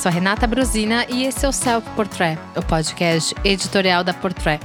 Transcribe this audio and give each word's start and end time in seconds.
sou 0.00 0.08
a 0.08 0.12
Renata 0.12 0.46
Brusina 0.46 1.04
e 1.10 1.24
esse 1.24 1.44
é 1.44 1.48
o 1.48 1.52
Self 1.52 1.86
Portrait, 1.90 2.38
o 2.56 2.62
podcast 2.62 3.34
editorial 3.44 4.02
da 4.02 4.14
Portrait. 4.14 4.58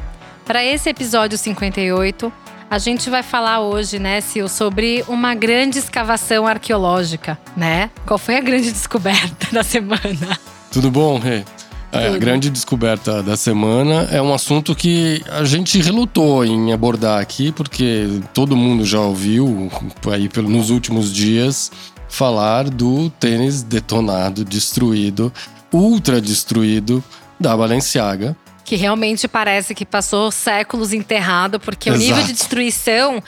Para 0.45 0.63
esse 0.63 0.87
episódio 0.87 1.37
58, 1.37 2.31
a 2.69 2.77
gente 2.77 3.09
vai 3.09 3.21
falar 3.21 3.59
hoje, 3.59 3.99
né, 3.99 4.21
Sil, 4.23 4.47
sobre 4.47 5.03
uma 5.09 5.35
grande 5.35 5.77
escavação 5.77 6.47
arqueológica, 6.47 7.37
né? 7.57 7.91
Qual 8.05 8.17
foi 8.17 8.37
a 8.37 8.39
grande 8.39 8.71
descoberta 8.71 9.47
da 9.51 9.61
semana? 9.61 10.39
Tudo 10.71 10.89
bom, 10.89 11.19
Rê? 11.19 11.43
É, 11.91 12.07
a 12.07 12.17
grande 12.17 12.49
descoberta 12.49 13.21
da 13.21 13.35
semana 13.35 14.07
é 14.11 14.21
um 14.21 14.33
assunto 14.33 14.73
que 14.73 15.21
a 15.29 15.43
gente 15.43 15.81
relutou 15.81 16.45
em 16.45 16.71
abordar 16.71 17.21
aqui, 17.21 17.51
porque 17.51 18.21
todo 18.33 18.55
mundo 18.55 18.85
já 18.85 19.01
ouviu 19.01 19.69
aí 20.13 20.29
nos 20.43 20.69
últimos 20.69 21.13
dias 21.13 21.71
falar 22.15 22.69
do 22.69 23.09
tênis 23.09 23.61
detonado, 23.61 24.45
destruído, 24.45 25.31
ultra 25.71 26.21
destruído 26.21 27.03
da 27.37 27.55
Balenciaga. 27.55 28.37
Que 28.63 28.77
realmente 28.77 29.27
parece 29.27 29.75
que 29.75 29.85
passou 29.85 30.31
séculos 30.31 30.93
enterrado, 30.93 31.59
porque 31.59 31.89
Exato. 31.89 32.01
o 32.01 32.07
nível 32.07 32.23
de 32.23 32.33
destruição 32.33 33.21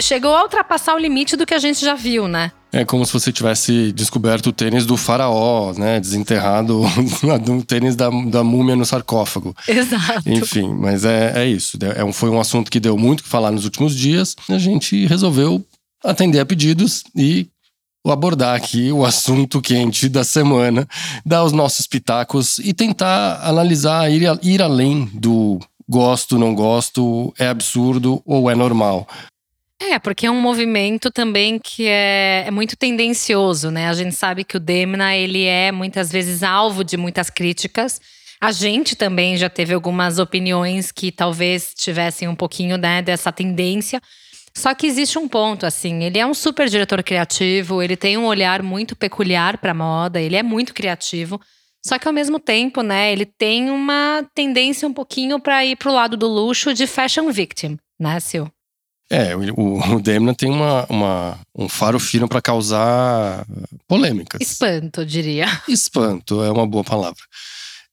chegou 0.00 0.34
a 0.34 0.42
ultrapassar 0.42 0.94
o 0.94 0.98
limite 0.98 1.36
do 1.36 1.46
que 1.46 1.54
a 1.54 1.58
gente 1.58 1.80
já 1.80 1.94
viu, 1.94 2.26
né? 2.26 2.50
É 2.72 2.84
como 2.84 3.06
se 3.06 3.12
você 3.12 3.30
tivesse 3.30 3.92
descoberto 3.92 4.46
o 4.46 4.52
tênis 4.52 4.84
do 4.84 4.96
faraó, 4.96 5.72
né? 5.74 6.00
Desenterrado 6.00 6.82
do 7.44 7.62
tênis 7.62 7.94
da, 7.94 8.10
da 8.10 8.42
múmia 8.42 8.74
no 8.74 8.84
sarcófago. 8.84 9.54
Exato. 9.68 10.28
Enfim, 10.28 10.74
mas 10.74 11.04
é, 11.04 11.32
é 11.36 11.46
isso. 11.46 11.78
É 11.94 12.02
um, 12.02 12.12
foi 12.12 12.30
um 12.30 12.40
assunto 12.40 12.70
que 12.70 12.80
deu 12.80 12.96
muito 12.96 13.22
que 13.22 13.28
falar 13.28 13.52
nos 13.52 13.64
últimos 13.64 13.94
dias. 13.94 14.34
A 14.48 14.58
gente 14.58 15.06
resolveu 15.06 15.64
atender 16.02 16.40
a 16.40 16.46
pedidos 16.46 17.04
e 17.14 17.46
abordar 18.10 18.56
aqui 18.56 18.90
o 18.90 19.04
assunto 19.04 19.60
quente 19.60 20.08
da 20.08 20.24
semana, 20.24 20.88
dar 21.24 21.44
os 21.44 21.52
nossos 21.52 21.86
pitacos 21.86 22.58
e 22.58 22.72
tentar 22.72 23.40
analisar, 23.46 24.10
ir, 24.10 24.22
ir 24.42 24.62
além 24.62 25.04
do 25.12 25.60
gosto, 25.88 26.38
não 26.38 26.54
gosto, 26.54 27.32
é 27.38 27.46
absurdo 27.46 28.22
ou 28.24 28.50
é 28.50 28.54
normal. 28.54 29.06
É, 29.80 29.98
porque 29.98 30.26
é 30.26 30.30
um 30.30 30.40
movimento 30.40 31.10
também 31.10 31.58
que 31.58 31.86
é, 31.86 32.44
é, 32.46 32.50
muito 32.50 32.76
tendencioso, 32.76 33.70
né? 33.70 33.88
A 33.88 33.92
gente 33.92 34.14
sabe 34.14 34.44
que 34.44 34.56
o 34.56 34.60
Demna, 34.60 35.16
ele 35.16 35.44
é 35.44 35.72
muitas 35.72 36.10
vezes 36.10 36.44
alvo 36.44 36.84
de 36.84 36.96
muitas 36.96 37.28
críticas. 37.28 38.00
A 38.40 38.52
gente 38.52 38.94
também 38.94 39.36
já 39.36 39.50
teve 39.50 39.74
algumas 39.74 40.18
opiniões 40.18 40.92
que 40.92 41.10
talvez 41.10 41.72
tivessem 41.76 42.28
um 42.28 42.34
pouquinho 42.34 42.76
né, 42.76 43.02
dessa 43.02 43.32
tendência. 43.32 44.00
Só 44.54 44.74
que 44.74 44.86
existe 44.86 45.18
um 45.18 45.26
ponto, 45.26 45.64
assim, 45.64 46.04
ele 46.04 46.18
é 46.18 46.26
um 46.26 46.34
super 46.34 46.68
diretor 46.68 47.02
criativo, 47.02 47.82
ele 47.82 47.96
tem 47.96 48.18
um 48.18 48.26
olhar 48.26 48.62
muito 48.62 48.94
peculiar 48.94 49.58
para 49.58 49.72
moda, 49.72 50.20
ele 50.20 50.36
é 50.36 50.42
muito 50.42 50.74
criativo. 50.74 51.40
Só 51.84 51.98
que 51.98 52.06
ao 52.06 52.14
mesmo 52.14 52.38
tempo, 52.38 52.82
né, 52.82 53.12
ele 53.12 53.26
tem 53.26 53.70
uma 53.70 54.24
tendência 54.34 54.86
um 54.86 54.92
pouquinho 54.92 55.40
para 55.40 55.64
ir 55.64 55.76
pro 55.76 55.92
lado 55.92 56.16
do 56.16 56.28
luxo 56.28 56.72
de 56.72 56.86
fashion 56.86 57.30
victim, 57.32 57.76
né, 57.98 58.20
Sil? 58.20 58.46
É, 59.10 59.34
o, 59.36 59.96
o 59.96 60.00
Demna 60.00 60.34
tem 60.34 60.50
uma, 60.50 60.86
uma, 60.88 61.38
um 61.54 61.68
faro 61.68 61.98
fino 61.98 62.28
para 62.28 62.40
causar 62.40 63.44
polêmicas. 63.86 64.40
Espanto, 64.40 65.04
diria. 65.04 65.46
Espanto 65.68 66.42
é 66.42 66.50
uma 66.50 66.66
boa 66.66 66.84
palavra. 66.84 67.20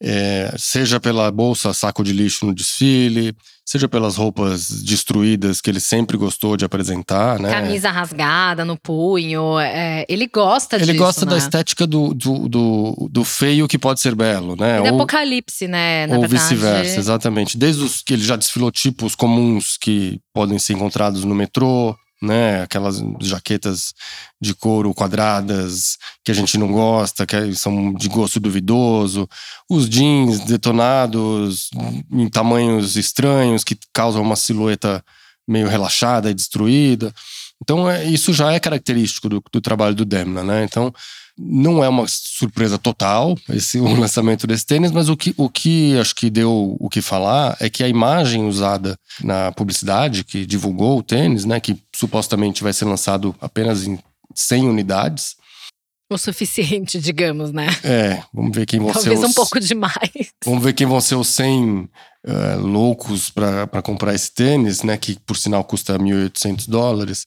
É, 0.02 0.53
seja 0.58 1.00
pela 1.00 1.30
bolsa 1.30 1.73
saco 1.73 2.03
de 2.03 2.14
lixo 2.14 2.45
no 2.45 2.53
desfile, 2.53 3.36
seja 3.69 3.88
pelas 3.88 4.16
roupas 4.16 4.81
destruídas 4.81 5.61
que 5.61 5.69
ele 5.69 5.80
sempre 5.80 6.17
gostou 6.17 6.58
de 6.58 6.66
apresentar, 6.66 7.38
né? 7.38 7.52
Camisa 7.52 7.91
rasgada 7.91 8.66
no 8.66 8.75
punho, 8.75 9.59
é, 9.59 10.06
ele 10.09 10.25
gosta 10.25 10.78
ele 10.78 10.86
disso, 10.86 10.91
Ele 10.91 10.97
gosta 10.97 11.25
né? 11.25 11.31
da 11.31 11.38
estética 11.38 11.85
do, 11.85 12.13
do, 12.13 12.50
do, 12.50 13.09
do, 13.12 13.23
feio 13.23 13.68
que 13.68 13.78
pode 13.78 14.00
ser 14.00 14.16
belo, 14.16 14.56
né? 14.56 14.78
E 14.78 14.79
ou, 14.79 14.96
apocalipse, 14.96 15.68
né? 15.68 16.07
ou 16.07 16.28
vice-versa, 16.28 16.97
exatamente. 16.97 17.57
Desde 17.57 17.84
os 17.84 18.02
que 18.02 18.13
ele 18.13 18.23
já 18.23 18.35
desfilou 18.35 18.72
tipos 18.72 19.13
comuns 19.13 19.78
que 19.78 20.19
podem 20.34 20.57
ser 20.57 20.73
encontrados 20.73 21.23
no 21.23 21.35
metrô, 21.35 21.96
né? 22.22 22.62
Aquelas 22.62 23.02
jaquetas 23.22 23.94
de 24.41 24.53
couro 24.53 24.94
quadradas 24.94 25.97
que 26.24 26.31
a 26.31 26.34
gente 26.34 26.57
não 26.57 26.72
gosta, 26.72 27.25
que 27.25 27.56
são 27.56 27.94
de 27.94 28.07
gosto 28.07 28.40
duvidoso, 28.40 29.28
os 29.69 29.90
jeans 29.90 30.40
detonados 30.41 31.69
em 32.12 32.29
tamanhos 32.29 32.96
estranhos 32.96 33.63
que 33.63 33.78
causam 33.94 34.22
uma 34.22 34.35
silhueta 34.35 35.03
meio 35.47 35.68
relaxada 35.68 36.29
e 36.29 36.34
destruída. 36.34 37.13
Então, 37.62 37.90
é, 37.90 38.06
isso 38.06 38.34
já 38.34 38.53
é 38.53 38.59
característico 38.59 39.28
do, 39.28 39.44
do 39.52 39.59
trabalho 39.59 39.96
do 39.96 40.06
Demna, 40.06 40.44
né? 40.44 40.63
Então, 40.63 40.94
não 41.41 41.81
é 41.81 41.88
uma 41.88 42.05
surpresa 42.07 42.77
total 42.77 43.38
esse 43.50 43.79
o 43.79 43.95
lançamento 43.95 44.45
desse 44.45 44.66
tênis, 44.66 44.91
mas 44.91 45.07
o 45.07 45.16
que, 45.16 45.33
o 45.38 45.50
que 45.50 45.97
acho 45.97 46.13
que 46.13 46.29
deu 46.29 46.75
o 46.77 46.89
que 46.89 47.01
falar 47.01 47.55
é 47.61 47.69
que 47.69 47.83
a 47.83 47.88
imagem 47.88 48.45
usada 48.45 48.97
na 49.23 49.51
publicidade 49.53 50.25
que 50.25 50.45
divulgou 50.45 50.99
o 50.99 51.03
tênis, 51.03 51.45
né, 51.45 51.59
que 51.59 51.78
supostamente 51.95 52.61
vai 52.61 52.73
ser 52.73 52.85
lançado 52.85 53.33
apenas 53.39 53.88
em 53.88 53.97
100 54.35 54.67
unidades. 54.67 55.35
O 56.11 56.17
suficiente, 56.17 56.99
digamos, 57.01 57.51
né? 57.51 57.67
É, 57.83 58.22
vamos 58.33 58.55
ver 58.55 58.66
quem 58.66 58.79
vão 58.79 58.91
Talvez 58.91 59.03
ser 59.05 59.11
os... 59.11 59.19
Talvez 59.19 59.31
um 59.31 59.33
pouco 59.33 59.59
demais. 59.59 60.33
Vamos 60.44 60.63
ver 60.63 60.73
quem 60.73 60.88
vão 60.88 60.99
ser 60.99 61.16
os 61.16 61.28
100 61.29 61.63
uh, 61.63 61.89
eh, 62.25 62.55
loucos 62.55 63.29
para 63.29 63.81
comprar 63.81 64.13
esse 64.13 64.33
tênis, 64.33 64.83
né, 64.83 64.97
que 64.97 65.17
por 65.19 65.38
sinal 65.38 65.63
custa 65.63 65.97
1.800 65.97 66.67
dólares. 66.67 67.25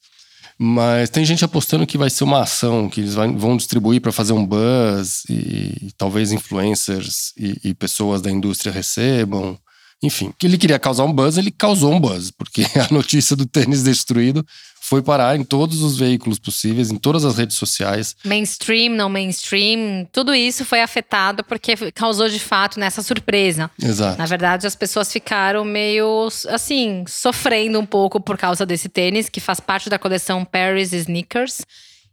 Mas 0.59 1.11
tem 1.11 1.25
gente 1.25 1.45
apostando 1.45 1.87
que 1.87 1.99
vai 1.99 2.11
ser 2.11 2.25
uma 2.25 2.43
ação 2.43 2.89
que 2.89 3.01
eles 3.01 3.15
vão 3.15 3.57
distribuir 3.57 4.01
para 4.01 4.13
fazer 4.13 4.33
um 4.33 4.47
buzz 4.47 5.25
e, 5.29 5.91
talvez 5.97 6.33
influencers 6.33 7.33
e, 7.37 7.71
e, 7.71 7.75
pessoas 7.75 8.23
da 8.23 8.31
indústria 8.31 8.73
recebam. 8.73 9.59
Enfim, 10.03 10.33
que 10.37 10.47
ele 10.47 10.59
queria 10.59 10.79
causar 10.79 11.05
um 11.05 11.13
buzz, 11.13 11.37
ele 11.37 11.51
causou 11.51 11.93
um 11.93 12.01
buzz, 12.01 12.31
porque 12.31 12.65
a 12.79 12.93
notícia 12.93 13.37
do 13.37 13.47
tênis 13.47 13.83
destruído 13.83 14.45
foi 14.85 15.01
parar 15.01 15.37
em 15.37 15.45
todos 15.45 15.81
os 15.81 15.97
veículos 15.97 16.41
possíveis, 16.41 16.91
em 16.91 16.97
todas 16.97 17.25
as 17.25 17.39
redes 17.39 17.57
sociais. 17.57 18.17
Mainstream, 18.25 18.91
não 18.91 19.09
mainstream, 19.09 20.09
tudo 20.11 20.35
isso 20.35 20.65
foi 20.65 20.83
afetado 20.83 21.45
porque 21.45 21.77
causou 21.93 22.29
de 22.29 22.41
fato 22.41 22.81
nessa 22.81 23.01
surpresa. 23.01 23.71
Exato. 23.81 24.19
Na 24.19 24.27
verdade, 24.27 24.67
as 24.67 24.75
pessoas 24.75 25.13
ficaram 25.13 25.65
meio 25.65 26.29
assim, 26.49 27.05
sofrendo 27.07 27.79
um 27.79 27.87
pouco 27.87 28.21
por 28.21 28.37
causa 28.37 28.67
desse 28.67 28.89
tênis, 28.89 29.29
que 29.29 29.39
faz 29.39 29.61
parte 29.61 29.89
da 29.89 30.01
coleção 30.01 30.45
Paris 30.45 30.93
Sneakers. 30.93 31.63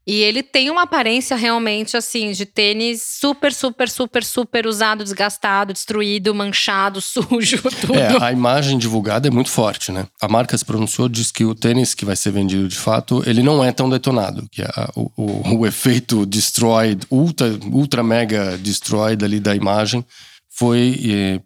E 0.09 0.23
ele 0.23 0.41
tem 0.41 0.71
uma 0.71 0.81
aparência 0.81 1.37
realmente 1.37 1.95
assim 1.95 2.31
de 2.31 2.43
tênis 2.43 3.03
super, 3.03 3.53
super, 3.53 3.87
super, 3.87 4.23
super 4.23 4.65
usado, 4.65 5.03
desgastado, 5.03 5.71
destruído, 5.71 6.33
manchado, 6.33 6.97
sujo, 6.99 7.61
tudo. 7.79 7.93
É, 7.93 8.17
a 8.19 8.31
imagem 8.31 8.79
divulgada 8.79 9.27
é 9.27 9.31
muito 9.31 9.51
forte, 9.51 9.91
né? 9.91 10.07
A 10.19 10.27
marca 10.27 10.57
se 10.57 10.65
pronunciou, 10.65 11.07
diz 11.07 11.31
que 11.31 11.45
o 11.45 11.53
tênis 11.53 11.93
que 11.93 12.05
vai 12.05 12.15
ser 12.15 12.31
vendido 12.31 12.67
de 12.67 12.75
fato, 12.75 13.21
ele 13.23 13.43
não 13.43 13.63
é 13.63 13.71
tão 13.71 13.87
detonado, 13.87 14.47
que 14.51 14.63
o, 14.95 15.11
o, 15.15 15.57
o 15.59 15.67
efeito 15.67 16.25
destroyed, 16.25 17.05
ultra, 17.11 17.47
ultra 17.71 18.01
mega 18.01 18.57
destroyed 18.57 19.23
ali 19.23 19.39
da 19.39 19.55
imagem 19.55 20.03
foi 20.49 20.99
eh, 21.05 21.39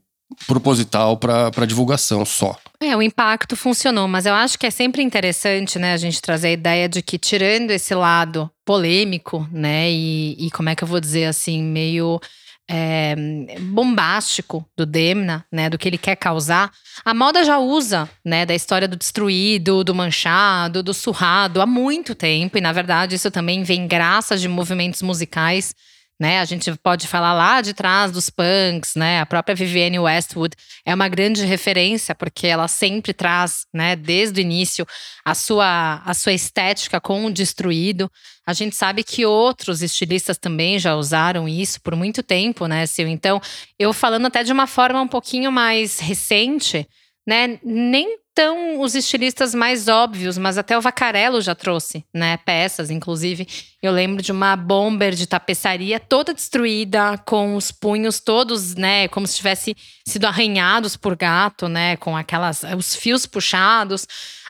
proposital 0.48 1.18
para 1.18 1.66
divulgação 1.66 2.26
só. 2.26 2.58
É, 2.80 2.96
o 2.98 3.02
impacto 3.02 3.56
funcionou, 3.56 4.08
mas 4.08 4.26
eu 4.26 4.34
acho 4.34 4.60
que 4.60 4.66
é 4.66 4.72
sempre 4.72 5.02
interessante, 5.02 5.80
né, 5.80 5.94
a 5.94 5.98
gente 5.98 6.22
trazer 6.22 6.50
a 6.50 6.52
ideia 6.52 6.90
de 6.90 7.02
que, 7.02 7.18
tirando 7.18 7.72
esse 7.72 7.96
lado 7.96 8.52
polêmico, 8.66 9.48
né, 9.52 9.90
e, 9.90 10.36
e 10.38 10.52
como 10.52 10.70
é 10.70 10.76
que 10.76 10.84
eu 10.84 10.88
vou 10.88 11.00
dizer 11.00 11.26
assim, 11.26 11.64
meio 11.64 12.20
é, 12.70 13.16
bombástico 13.60 14.66
do 14.76 14.86
Demna, 14.86 15.46
né, 15.52 15.70
do 15.70 15.78
que 15.78 15.88
ele 15.88 15.98
quer 15.98 16.16
causar, 16.16 16.72
a 17.06 17.14
moda 17.14 17.44
já 17.44 17.58
usa, 17.58 18.10
né, 18.24 18.46
da 18.46 18.56
história 18.56 18.88
do 18.88 18.98
destruído, 18.98 19.84
do 19.84 19.96
manchado, 19.96 20.84
do 20.84 20.94
surrado 20.94 21.62
há 21.62 21.66
muito 21.66 22.13
tempo, 22.13 22.57
e 22.57 22.62
na 22.62 22.72
verdade 22.72 23.16
isso 23.16 23.31
também 23.31 23.63
vem 23.63 23.88
graças 23.88 24.42
de 24.42 24.48
movimentos 24.48 25.02
musicais 25.02 25.74
né? 26.19 26.39
A 26.39 26.45
gente 26.45 26.74
pode 26.77 27.07
falar 27.07 27.33
lá 27.33 27.62
de 27.62 27.74
trás 27.74 28.12
dos 28.12 28.30
punks, 28.30 28.95
né? 28.95 29.19
A 29.19 29.25
própria 29.25 29.56
Vivienne 29.56 30.00
Westwood 30.00 30.56
é 30.86 30.94
uma 30.94 31.07
grande 31.07 31.45
referência 31.45 32.13
porque 32.13 32.48
ela 32.48 32.68
sempre 32.68 33.13
traz, 33.13 33.65
né, 33.74 33.95
desde 33.95 34.39
o 34.39 34.42
início 34.42 34.86
a 35.25 35.33
sua 35.33 36.01
a 36.06 36.13
sua 36.13 36.33
estética 36.33 37.01
com 37.01 37.25
o 37.25 37.31
destruído. 37.33 38.10
A 38.45 38.54
gente 38.54 38.75
sabe 38.75 39.04
que 39.04 39.25
outros 39.25 39.81
estilistas 39.81 40.38
também 40.38 40.77
já 40.77 40.95
usaram 40.95 41.48
isso 41.48 41.81
por 41.81 41.95
muito 41.95 42.21
tempo, 42.21 42.68
né, 42.68 42.86
Sil? 42.88 43.07
Então, 43.07 43.42
eu 43.80 43.94
falando 43.94 44.27
até 44.27 44.44
de 44.44 44.51
uma 44.51 44.68
forma 44.68 45.01
um 45.01 45.07
pouquinho 45.07 45.51
mais 45.51 46.00
recente, 46.00 46.88
né? 47.25 47.59
Nem 47.63 48.18
tão 48.35 48.81
os 48.81 48.95
estilistas 48.95 49.53
mais 49.53 49.88
óbvios, 49.88 50.38
mas 50.38 50.57
até 50.57 50.77
o 50.77 50.81
Vacarello 50.81 51.41
já 51.41 51.53
trouxe, 51.53 52.03
né? 52.13 52.38
Peças, 52.38 52.89
inclusive. 52.89 53.47
Eu 53.81 53.91
lembro 53.91 54.21
de 54.21 54.31
uma 54.31 54.56
bomber 54.56 55.13
de 55.13 55.27
tapeçaria 55.27 56.00
toda 56.00 56.33
destruída, 56.33 57.18
com 57.19 57.56
os 57.56 57.71
punhos 57.71 58.19
todos, 58.19 58.75
né? 58.75 59.07
Como 59.07 59.27
se 59.27 59.35
tivesse 59.35 59.75
sido 60.07 60.25
arranhados 60.25 60.97
por 60.97 61.15
gato, 61.15 61.68
né? 61.68 61.95
Com 61.97 62.18
aquelas. 62.18 62.63
os 62.77 62.95
fios 62.95 63.25
puxados. 63.25 64.07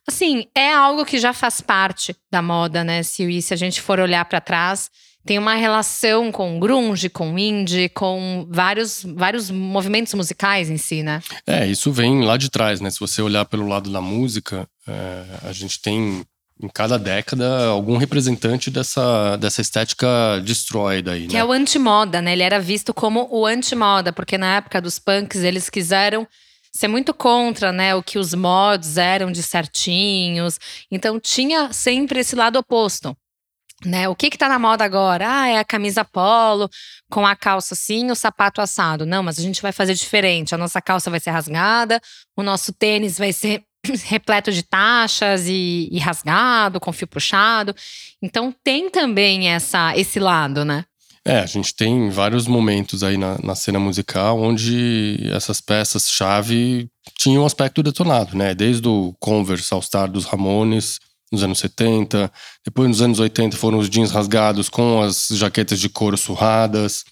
Assim, 0.08 0.46
é 0.56 0.74
algo 0.74 1.06
que 1.06 1.18
já 1.18 1.34
faz 1.34 1.62
parte 1.62 2.16
da 2.32 2.42
moda, 2.42 2.84
né? 2.84 3.04
Se, 3.04 3.42
se 3.42 3.54
a 3.54 3.58
gente 3.58 3.82
for 3.82 4.00
olhar 4.00 4.26
para 4.26 4.42
trás. 4.42 4.90
Tem 5.26 5.40
uma 5.40 5.56
relação 5.56 6.32
com 6.32 6.60
grunge, 6.60 7.10
com 7.10 7.38
indie, 7.38 7.90
com 7.90 8.46
vários, 8.50 9.04
vários 9.16 9.50
movimentos 9.50 10.14
musicais 10.14 10.70
em 10.70 10.78
si, 10.78 11.02
né? 11.04 11.22
É, 11.48 11.66
isso 11.66 11.92
vem 11.92 12.24
lá 12.24 12.38
de 12.38 12.50
trás, 12.50 12.82
né? 12.82 12.90
Se 12.90 13.00
você 13.00 13.22
olhar 13.22 13.46
pelo 13.46 13.68
lado 13.68 13.90
da 13.92 14.02
música, 14.02 14.68
é, 14.88 15.24
a 15.48 15.54
gente 15.54 15.82
tem 15.82 16.26
em 16.62 16.68
cada 16.68 16.98
década 17.00 17.66
algum 17.66 17.98
representante 17.98 18.70
dessa, 18.70 19.36
dessa 19.38 19.62
estética 19.62 20.08
destroyed 20.44 21.10
aí, 21.10 21.28
Que 21.28 21.34
né? 21.34 21.40
é 21.40 21.46
o 21.46 21.52
antimoda, 21.52 22.22
né? 22.22 22.34
Ele 22.34 22.44
era 22.44 22.60
visto 22.60 22.94
como 22.94 23.28
o 23.32 23.46
antimoda, 23.46 24.14
porque 24.14 24.38
na 24.38 24.58
época 24.58 24.82
dos 24.82 25.00
punks 25.00 25.42
eles 25.42 25.70
quiseram 25.70 26.28
ser 26.76 26.88
muito 26.88 27.14
contra, 27.14 27.72
né, 27.72 27.94
o 27.94 28.02
que 28.02 28.18
os 28.18 28.34
mods 28.34 28.98
eram 28.98 29.32
de 29.32 29.44
certinhos. 29.44 30.60
Então 30.90 31.20
tinha 31.20 31.72
sempre 31.72 32.20
esse 32.20 32.36
lado 32.36 32.58
oposto. 32.58 33.16
Né? 33.86 34.08
O 34.08 34.16
que 34.16 34.30
que 34.30 34.38
tá 34.38 34.48
na 34.48 34.58
moda 34.58 34.84
agora? 34.84 35.26
Ah, 35.28 35.48
é 35.48 35.60
a 35.60 35.66
camisa 35.66 36.06
polo 36.06 36.70
com 37.10 37.26
a 37.26 37.36
calça 37.36 37.74
assim, 37.74 38.10
o 38.10 38.16
sapato 38.16 38.62
assado. 38.62 39.06
Não, 39.06 39.22
mas 39.22 39.38
a 39.38 39.42
gente 39.42 39.62
vai 39.62 39.72
fazer 39.72 39.94
diferente. 39.94 40.56
A 40.56 40.58
nossa 40.58 40.82
calça 40.82 41.10
vai 41.10 41.20
ser 41.20 41.32
rasgada, 41.32 42.02
o 42.36 42.44
nosso 42.44 42.72
tênis 42.74 43.18
vai 43.18 43.34
ser 43.34 43.64
repleto 44.06 44.52
de 44.52 44.64
taxas 44.64 45.48
e, 45.48 45.90
e 45.92 46.00
rasgado, 46.00 46.80
com 46.80 46.94
fio 46.94 47.08
puxado. 47.08 47.76
Então 48.22 48.54
tem 48.64 48.90
também 48.90 49.50
essa 49.50 49.96
esse 49.98 50.20
lado, 50.20 50.64
né? 50.64 50.86
É, 51.26 51.40
a 51.40 51.46
gente 51.46 51.74
tem 51.74 52.10
vários 52.10 52.48
momentos 52.48 53.02
aí 53.02 53.18
na, 53.18 53.38
na 53.42 53.56
cena 53.56 53.80
musical 53.80 54.42
onde 54.42 55.18
essas 55.32 55.62
peças-chave 55.62 56.90
tinham 57.18 57.44
um 57.44 57.46
aspecto 57.46 57.82
detonado, 57.82 58.36
né? 58.36 58.54
Desde 58.54 58.86
o 58.88 59.16
Converse 59.20 59.74
All 59.74 59.82
Star 59.82 60.12
dos 60.12 60.26
Ramones, 60.26 61.00
nos 61.34 61.44
anos 61.44 61.60
70. 61.60 62.32
Depois, 62.64 62.88
nos 62.88 63.02
anos 63.02 63.20
80, 63.20 63.58
foram 63.58 63.80
os 63.80 63.90
jeans 63.90 64.12
rasgados 64.12 64.70
com 64.70 65.02
as 65.02 65.28
jaquetas 65.32 65.80
de 65.80 65.90
couro 65.90 66.16
surradas. 66.16 67.04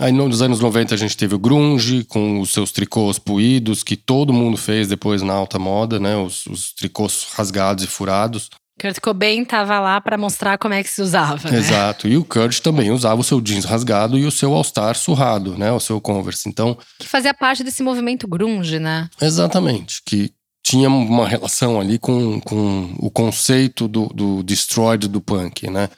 Aí, 0.00 0.12
nos 0.12 0.42
anos 0.42 0.60
90, 0.60 0.94
a 0.94 0.98
gente 0.98 1.16
teve 1.16 1.34
o 1.34 1.38
grunge, 1.38 2.04
com 2.04 2.40
os 2.40 2.50
seus 2.50 2.70
tricôs 2.70 3.18
puídos, 3.18 3.82
que 3.82 3.96
todo 3.96 4.32
mundo 4.32 4.56
fez 4.56 4.86
depois 4.88 5.22
na 5.22 5.32
alta 5.32 5.58
moda, 5.58 5.98
né? 5.98 6.16
Os, 6.16 6.46
os 6.46 6.72
tricôs 6.72 7.26
rasgados 7.34 7.82
e 7.82 7.86
furados. 7.86 8.50
Kurt 8.80 9.00
Cobain 9.00 9.44
tava 9.44 9.80
lá 9.80 10.00
para 10.00 10.16
mostrar 10.16 10.56
como 10.56 10.72
é 10.72 10.82
que 10.84 10.88
se 10.88 11.02
usava. 11.02 11.50
Né? 11.50 11.58
Exato. 11.58 12.06
E 12.06 12.16
o 12.16 12.24
Kurt 12.24 12.60
também 12.60 12.92
usava 12.92 13.20
o 13.20 13.24
seu 13.24 13.40
jeans 13.40 13.64
rasgado 13.64 14.16
e 14.16 14.24
o 14.24 14.30
seu 14.30 14.54
All-Star 14.54 14.94
surrado, 14.96 15.58
né? 15.58 15.72
O 15.72 15.80
seu 15.80 16.00
Converse. 16.00 16.48
Então. 16.48 16.78
Que 17.00 17.08
fazia 17.08 17.34
parte 17.34 17.64
desse 17.64 17.82
movimento 17.82 18.28
grunge, 18.28 18.78
né? 18.78 19.08
Exatamente. 19.20 20.00
Que 20.06 20.30
tinha 20.62 20.88
uma 20.88 21.26
relação 21.26 21.80
ali 21.80 21.98
com, 21.98 22.40
com 22.40 22.94
o 22.98 23.10
conceito 23.10 23.88
do, 23.88 24.06
do 24.08 24.42
destroyed 24.42 25.08
do 25.08 25.20
punk, 25.20 25.68
né? 25.70 25.88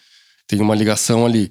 Tem 0.46 0.60
uma 0.60 0.74
ligação 0.74 1.26
ali. 1.26 1.50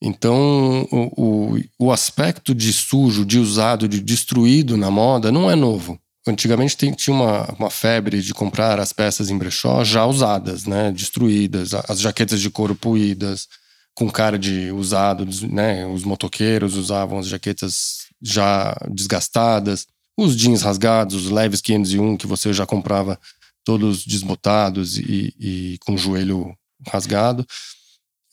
Então, 0.00 0.86
o, 0.92 1.56
o, 1.56 1.60
o 1.78 1.92
aspecto 1.92 2.54
de 2.54 2.72
sujo, 2.72 3.24
de 3.24 3.38
usado, 3.38 3.88
de 3.88 4.00
destruído 4.00 4.76
na 4.76 4.90
moda 4.90 5.32
não 5.32 5.50
é 5.50 5.56
novo. 5.56 5.98
Antigamente 6.26 6.76
tem, 6.76 6.92
tinha 6.92 7.14
uma, 7.14 7.44
uma 7.58 7.70
febre 7.70 8.20
de 8.20 8.34
comprar 8.34 8.78
as 8.78 8.92
peças 8.92 9.30
em 9.30 9.38
brechó 9.38 9.82
já 9.82 10.04
usadas, 10.04 10.66
né? 10.66 10.92
Destruídas, 10.92 11.72
as 11.74 12.00
jaquetas 12.00 12.40
de 12.40 12.50
couro 12.50 12.74
puídas, 12.74 13.48
com 13.94 14.10
cara 14.10 14.38
de 14.38 14.70
usado, 14.70 15.26
né? 15.48 15.86
Os 15.86 16.04
motoqueiros 16.04 16.76
usavam 16.76 17.18
as 17.18 17.26
jaquetas 17.26 18.06
já 18.22 18.76
desgastadas, 18.90 19.86
os 20.18 20.36
jeans 20.36 20.62
rasgados, 20.62 21.14
os 21.14 21.30
leves 21.30 21.60
501 21.60 22.16
que 22.16 22.26
você 22.26 22.52
já 22.52 22.66
comprava 22.66 23.18
todos 23.64 24.04
desbotados 24.04 24.98
e, 24.98 25.32
e 25.38 25.78
com 25.86 25.94
o 25.94 25.98
joelho 25.98 26.52
rasgado. 26.88 27.46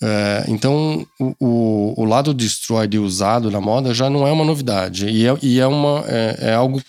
É, 0.02 0.46
então, 0.48 1.06
o, 1.20 1.36
o, 1.40 2.02
o, 2.02 2.06
lado 2.06 2.34
destroyed 2.34 2.96
e 2.96 3.00
usado 3.00 3.52
na 3.52 3.62
moda 3.62 3.94
já 3.94 4.10
não 4.10 4.28
é 4.28 4.32
uma 4.32 4.44
novidade. 4.44 5.08
E 5.08 5.28
é, 5.28 5.38
e 5.44 5.60
é, 5.60 5.68
uma, 5.68 6.04
é, 6.08 6.38
é 6.50 6.54
algo 6.54 6.82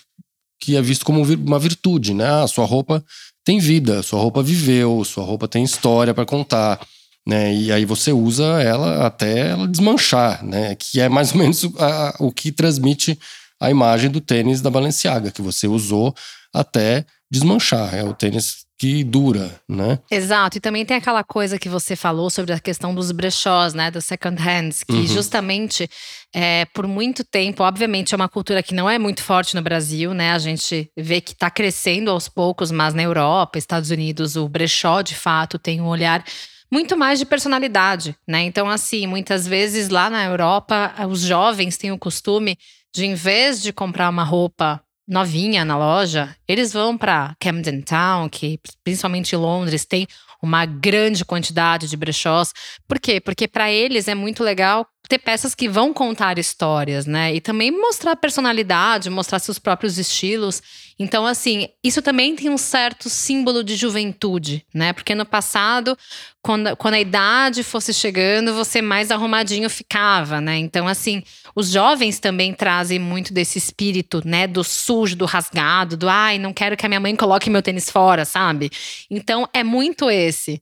que 0.59 0.75
é 0.75 0.81
visto 0.81 1.05
como 1.05 1.23
uma 1.23 1.59
virtude, 1.59 2.13
né? 2.13 2.43
A 2.43 2.47
sua 2.47 2.65
roupa 2.65 3.03
tem 3.45 3.59
vida, 3.59 4.01
sua 4.01 4.19
roupa 4.19 4.41
viveu, 4.41 5.05
sua 5.05 5.23
roupa 5.23 5.47
tem 5.47 5.63
história 5.63 6.13
para 6.13 6.25
contar, 6.25 6.81
né? 7.25 7.53
E 7.53 7.71
aí 7.71 7.85
você 7.85 8.11
usa 8.11 8.61
ela 8.61 9.05
até 9.05 9.49
ela 9.49 9.67
desmanchar, 9.67 10.43
né? 10.43 10.75
Que 10.75 10.99
é 10.99 11.07
mais 11.07 11.31
ou 11.33 11.37
menos 11.37 11.63
a, 11.77 12.15
o 12.19 12.31
que 12.31 12.51
transmite 12.51 13.17
a 13.59 13.69
imagem 13.69 14.09
do 14.09 14.21
tênis 14.21 14.61
da 14.61 14.69
Balenciaga, 14.69 15.31
que 15.31 15.41
você 15.41 15.67
usou 15.67 16.13
até 16.53 17.05
desmanchar. 17.29 17.93
É 17.93 18.03
o 18.03 18.13
tênis 18.13 18.67
que 18.79 19.03
dura, 19.03 19.59
né? 19.67 19.97
Exato. 20.09 20.57
E 20.57 20.61
também 20.61 20.85
tem 20.85 20.97
aquela 20.97 21.23
coisa 21.23 21.57
que 21.57 21.67
você 21.67 21.95
falou 21.95 22.29
sobre 22.29 22.53
a 22.53 22.59
questão 22.59 22.93
dos 22.93 23.11
brechós, 23.11 23.73
né? 23.73 23.89
Dos 23.89 24.05
second 24.05 24.39
hands, 24.39 24.83
que 24.83 24.93
uhum. 24.93 25.07
justamente 25.07 25.89
é, 26.33 26.65
por 26.65 26.85
muito 26.85 27.23
tempo, 27.23 27.63
obviamente, 27.63 28.13
é 28.13 28.15
uma 28.15 28.29
cultura 28.29 28.61
que 28.61 28.75
não 28.75 28.87
é 28.87 28.99
muito 28.99 29.23
forte 29.23 29.55
no 29.55 29.63
Brasil, 29.63 30.13
né? 30.13 30.31
A 30.31 30.37
gente 30.37 30.91
vê 30.95 31.19
que 31.19 31.31
está 31.31 31.49
crescendo 31.49 32.11
aos 32.11 32.29
poucos, 32.29 32.71
mas 32.71 32.93
na 32.93 33.01
Europa, 33.01 33.57
Estados 33.57 33.89
Unidos, 33.89 34.35
o 34.35 34.47
brechó 34.47 35.01
de 35.01 35.15
fato 35.15 35.57
tem 35.57 35.81
um 35.81 35.87
olhar 35.87 36.23
muito 36.71 36.97
mais 36.97 37.17
de 37.17 37.25
personalidade, 37.25 38.15
né? 38.27 38.43
Então, 38.43 38.69
assim, 38.69 39.07
muitas 39.07 39.47
vezes 39.47 39.89
lá 39.89 40.09
na 40.09 40.23
Europa, 40.25 40.93
os 41.09 41.21
jovens 41.21 41.77
têm 41.77 41.91
o 41.91 41.97
costume 41.97 42.57
de, 42.93 43.05
em 43.05 43.13
vez 43.13 43.61
de 43.61 43.71
comprar 43.71 44.09
uma 44.09 44.23
roupa 44.23 44.81
novinha 45.07 45.63
na 45.63 45.77
loja, 45.77 46.35
eles 46.47 46.73
vão 46.73 46.97
para 46.97 47.35
Camden 47.39 47.81
Town, 47.81 48.27
que 48.27 48.59
principalmente 48.83 49.33
em 49.33 49.37
Londres 49.37 49.85
tem 49.85 50.05
uma 50.41 50.65
grande 50.65 51.23
quantidade 51.23 51.87
de 51.87 51.97
brechós. 51.97 52.53
Por 52.87 52.99
quê? 52.99 53.19
Porque 53.21 53.47
para 53.47 53.71
eles 53.71 54.07
é 54.07 54.15
muito 54.15 54.43
legal 54.43 54.85
ter 55.07 55.19
peças 55.19 55.55
que 55.55 55.69
vão 55.69 55.93
contar 55.93 56.37
histórias, 56.37 57.05
né? 57.05 57.33
E 57.33 57.41
também 57.41 57.71
mostrar 57.71 58.15
personalidade, 58.15 59.09
mostrar 59.09 59.39
seus 59.39 59.57
próprios 59.57 59.97
estilos. 59.97 60.61
Então, 60.99 61.25
assim, 61.25 61.69
isso 61.83 62.01
também 62.01 62.35
tem 62.35 62.49
um 62.49 62.57
certo 62.57 63.09
símbolo 63.09 63.63
de 63.63 63.75
juventude, 63.75 64.65
né? 64.73 64.93
Porque 64.93 65.15
no 65.15 65.25
passado, 65.25 65.97
quando, 66.41 66.75
quando 66.75 66.95
a 66.95 66.99
idade 66.99 67.63
fosse 67.63 67.93
chegando, 67.93 68.53
você 68.53 68.81
mais 68.81 69.11
arrumadinho 69.11 69.69
ficava, 69.69 70.41
né? 70.41 70.57
Então, 70.57 70.87
assim, 70.87 71.23
os 71.55 71.69
jovens 71.69 72.19
também 72.19 72.53
trazem 72.53 72.99
muito 72.99 73.33
desse 73.33 73.57
espírito, 73.57 74.21
né? 74.25 74.47
Do 74.47 74.63
sujo, 74.63 75.15
do 75.15 75.25
rasgado, 75.25 75.95
do 75.95 76.09
ai, 76.09 76.37
não 76.37 76.51
quero 76.53 76.75
que 76.75 76.85
a 76.85 76.89
minha 76.89 76.99
mãe 76.99 77.15
coloque 77.15 77.49
meu 77.49 77.61
tênis 77.61 77.89
fora, 77.89 78.25
sabe? 78.25 78.69
Então, 79.09 79.47
é 79.53 79.63
muito 79.63 80.09
esse. 80.09 80.61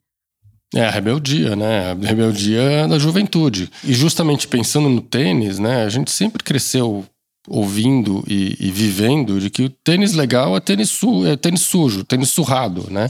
É, 0.73 0.85
a 0.85 0.89
rebeldia, 0.89 1.55
né? 1.55 1.91
A 1.91 2.07
rebeldia 2.07 2.87
da 2.87 2.97
juventude. 2.97 3.69
E 3.83 3.93
justamente 3.93 4.47
pensando 4.47 4.89
no 4.89 5.01
tênis, 5.01 5.59
né? 5.59 5.83
A 5.83 5.89
gente 5.89 6.11
sempre 6.11 6.43
cresceu 6.43 7.05
ouvindo 7.47 8.23
e, 8.27 8.57
e 8.59 8.71
vivendo 8.71 9.39
de 9.39 9.49
que 9.49 9.63
o 9.63 9.69
tênis 9.69 10.13
legal 10.13 10.57
é 10.57 10.59
tênis, 10.59 10.89
su, 10.89 11.25
é 11.27 11.35
tênis 11.35 11.61
sujo, 11.61 12.03
tênis 12.03 12.29
surrado, 12.29 12.87
né? 12.89 13.09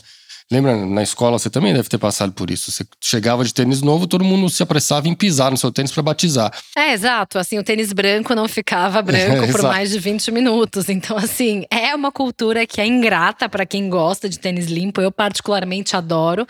Lembra, 0.52 0.86
na 0.86 1.02
escola 1.02 1.40
você 1.40 1.50
também 1.50 1.74
deve 1.74 1.90
ter 1.90 1.98
passado 1.98 2.32
por 2.32 2.52
isso. 2.52 2.72
Você 2.72 2.86
chegava 3.02 3.44
de 3.44 3.52
tênis 3.52 3.82
novo, 3.82 4.06
todo 4.06 4.24
mundo 4.24 4.48
se 4.48 4.62
apressava 4.62 5.08
em 5.08 5.16
pisar 5.16 5.50
no 5.50 5.58
seu 5.58 5.72
tênis 5.72 5.92
para 5.92 6.04
batizar. 6.04 6.54
É, 6.78 6.94
exato. 6.94 7.40
Assim, 7.40 7.58
o 7.58 7.64
tênis 7.64 7.92
branco 7.92 8.36
não 8.36 8.48
ficava 8.48 9.02
branco 9.02 9.46
é, 9.46 9.52
por 9.52 9.64
mais 9.64 9.90
de 9.90 9.98
20 9.98 10.32
minutos. 10.32 10.88
Então, 10.88 11.18
assim, 11.18 11.66
é 11.72 11.96
uma 11.96 12.12
cultura 12.12 12.68
que 12.68 12.80
é 12.80 12.86
ingrata 12.86 13.50
para 13.50 13.66
quem 13.66 13.90
gosta 13.90 14.30
de 14.30 14.38
tênis 14.38 14.68
limpo. 14.68 15.02
Eu, 15.02 15.12
particularmente, 15.12 15.96
adoro. 15.96 16.46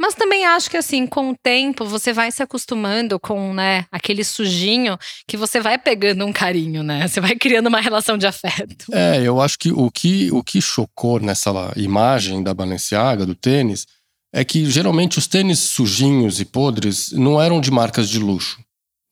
Mas 0.00 0.14
também 0.14 0.46
acho 0.46 0.70
que 0.70 0.78
assim, 0.78 1.06
com 1.06 1.30
o 1.30 1.36
tempo, 1.36 1.84
você 1.84 2.10
vai 2.10 2.32
se 2.32 2.42
acostumando 2.42 3.20
com, 3.20 3.52
né, 3.52 3.84
aquele 3.92 4.24
sujinho 4.24 4.96
que 5.28 5.36
você 5.36 5.60
vai 5.60 5.76
pegando 5.76 6.24
um 6.24 6.32
carinho, 6.32 6.82
né? 6.82 7.06
Você 7.06 7.20
vai 7.20 7.36
criando 7.36 7.66
uma 7.66 7.82
relação 7.82 8.16
de 8.16 8.26
afeto. 8.26 8.86
É, 8.92 9.20
eu 9.22 9.42
acho 9.42 9.58
que 9.58 9.70
o 9.70 9.90
que, 9.90 10.30
o 10.32 10.42
que 10.42 10.58
chocou 10.62 11.20
nessa 11.20 11.50
imagem 11.76 12.42
da 12.42 12.54
Balenciaga, 12.54 13.26
do 13.26 13.34
tênis, 13.34 13.86
é 14.32 14.42
que 14.42 14.64
geralmente 14.70 15.18
os 15.18 15.26
tênis 15.26 15.58
sujinhos 15.58 16.40
e 16.40 16.46
podres 16.46 17.12
não 17.12 17.40
eram 17.40 17.60
de 17.60 17.70
marcas 17.70 18.08
de 18.08 18.18
luxo. 18.18 18.58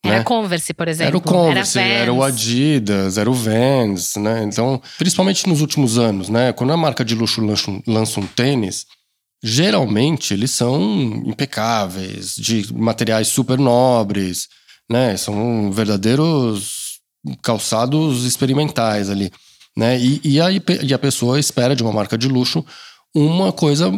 Era 0.03 0.19
né? 0.19 0.23
Converse, 0.23 0.73
por 0.73 0.87
exemplo. 0.87 1.07
Era 1.09 1.17
o 1.17 1.21
Converse, 1.21 1.77
era, 1.77 1.87
era, 1.89 2.13
o 2.13 2.23
Adidas, 2.23 3.17
era 3.19 3.29
o 3.29 3.33
Vans, 3.33 4.15
né? 4.15 4.43
Então, 4.43 4.81
principalmente 4.97 5.47
nos 5.47 5.61
últimos 5.61 5.99
anos, 5.99 6.29
né? 6.29 6.51
Quando 6.51 6.73
a 6.73 6.77
marca 6.77 7.05
de 7.05 7.13
luxo 7.13 7.41
lança 7.41 7.69
um, 7.69 7.81
lança 7.85 8.19
um 8.19 8.25
tênis, 8.25 8.87
geralmente 9.43 10.33
eles 10.33 10.51
são 10.51 11.23
impecáveis, 11.25 12.35
de 12.35 12.73
materiais 12.73 13.27
super 13.27 13.57
nobres, 13.57 14.47
né? 14.89 15.15
São 15.17 15.71
verdadeiros 15.71 16.99
calçados 17.41 18.23
experimentais 18.25 19.09
ali, 19.09 19.31
né? 19.77 19.99
E, 19.99 20.21
e, 20.23 20.41
a, 20.41 20.47
e 20.51 20.93
a 20.93 20.99
pessoa 20.99 21.39
espera 21.39 21.75
de 21.75 21.83
uma 21.83 21.93
marca 21.93 22.17
de 22.17 22.27
luxo 22.27 22.65
uma 23.15 23.51
coisa 23.51 23.91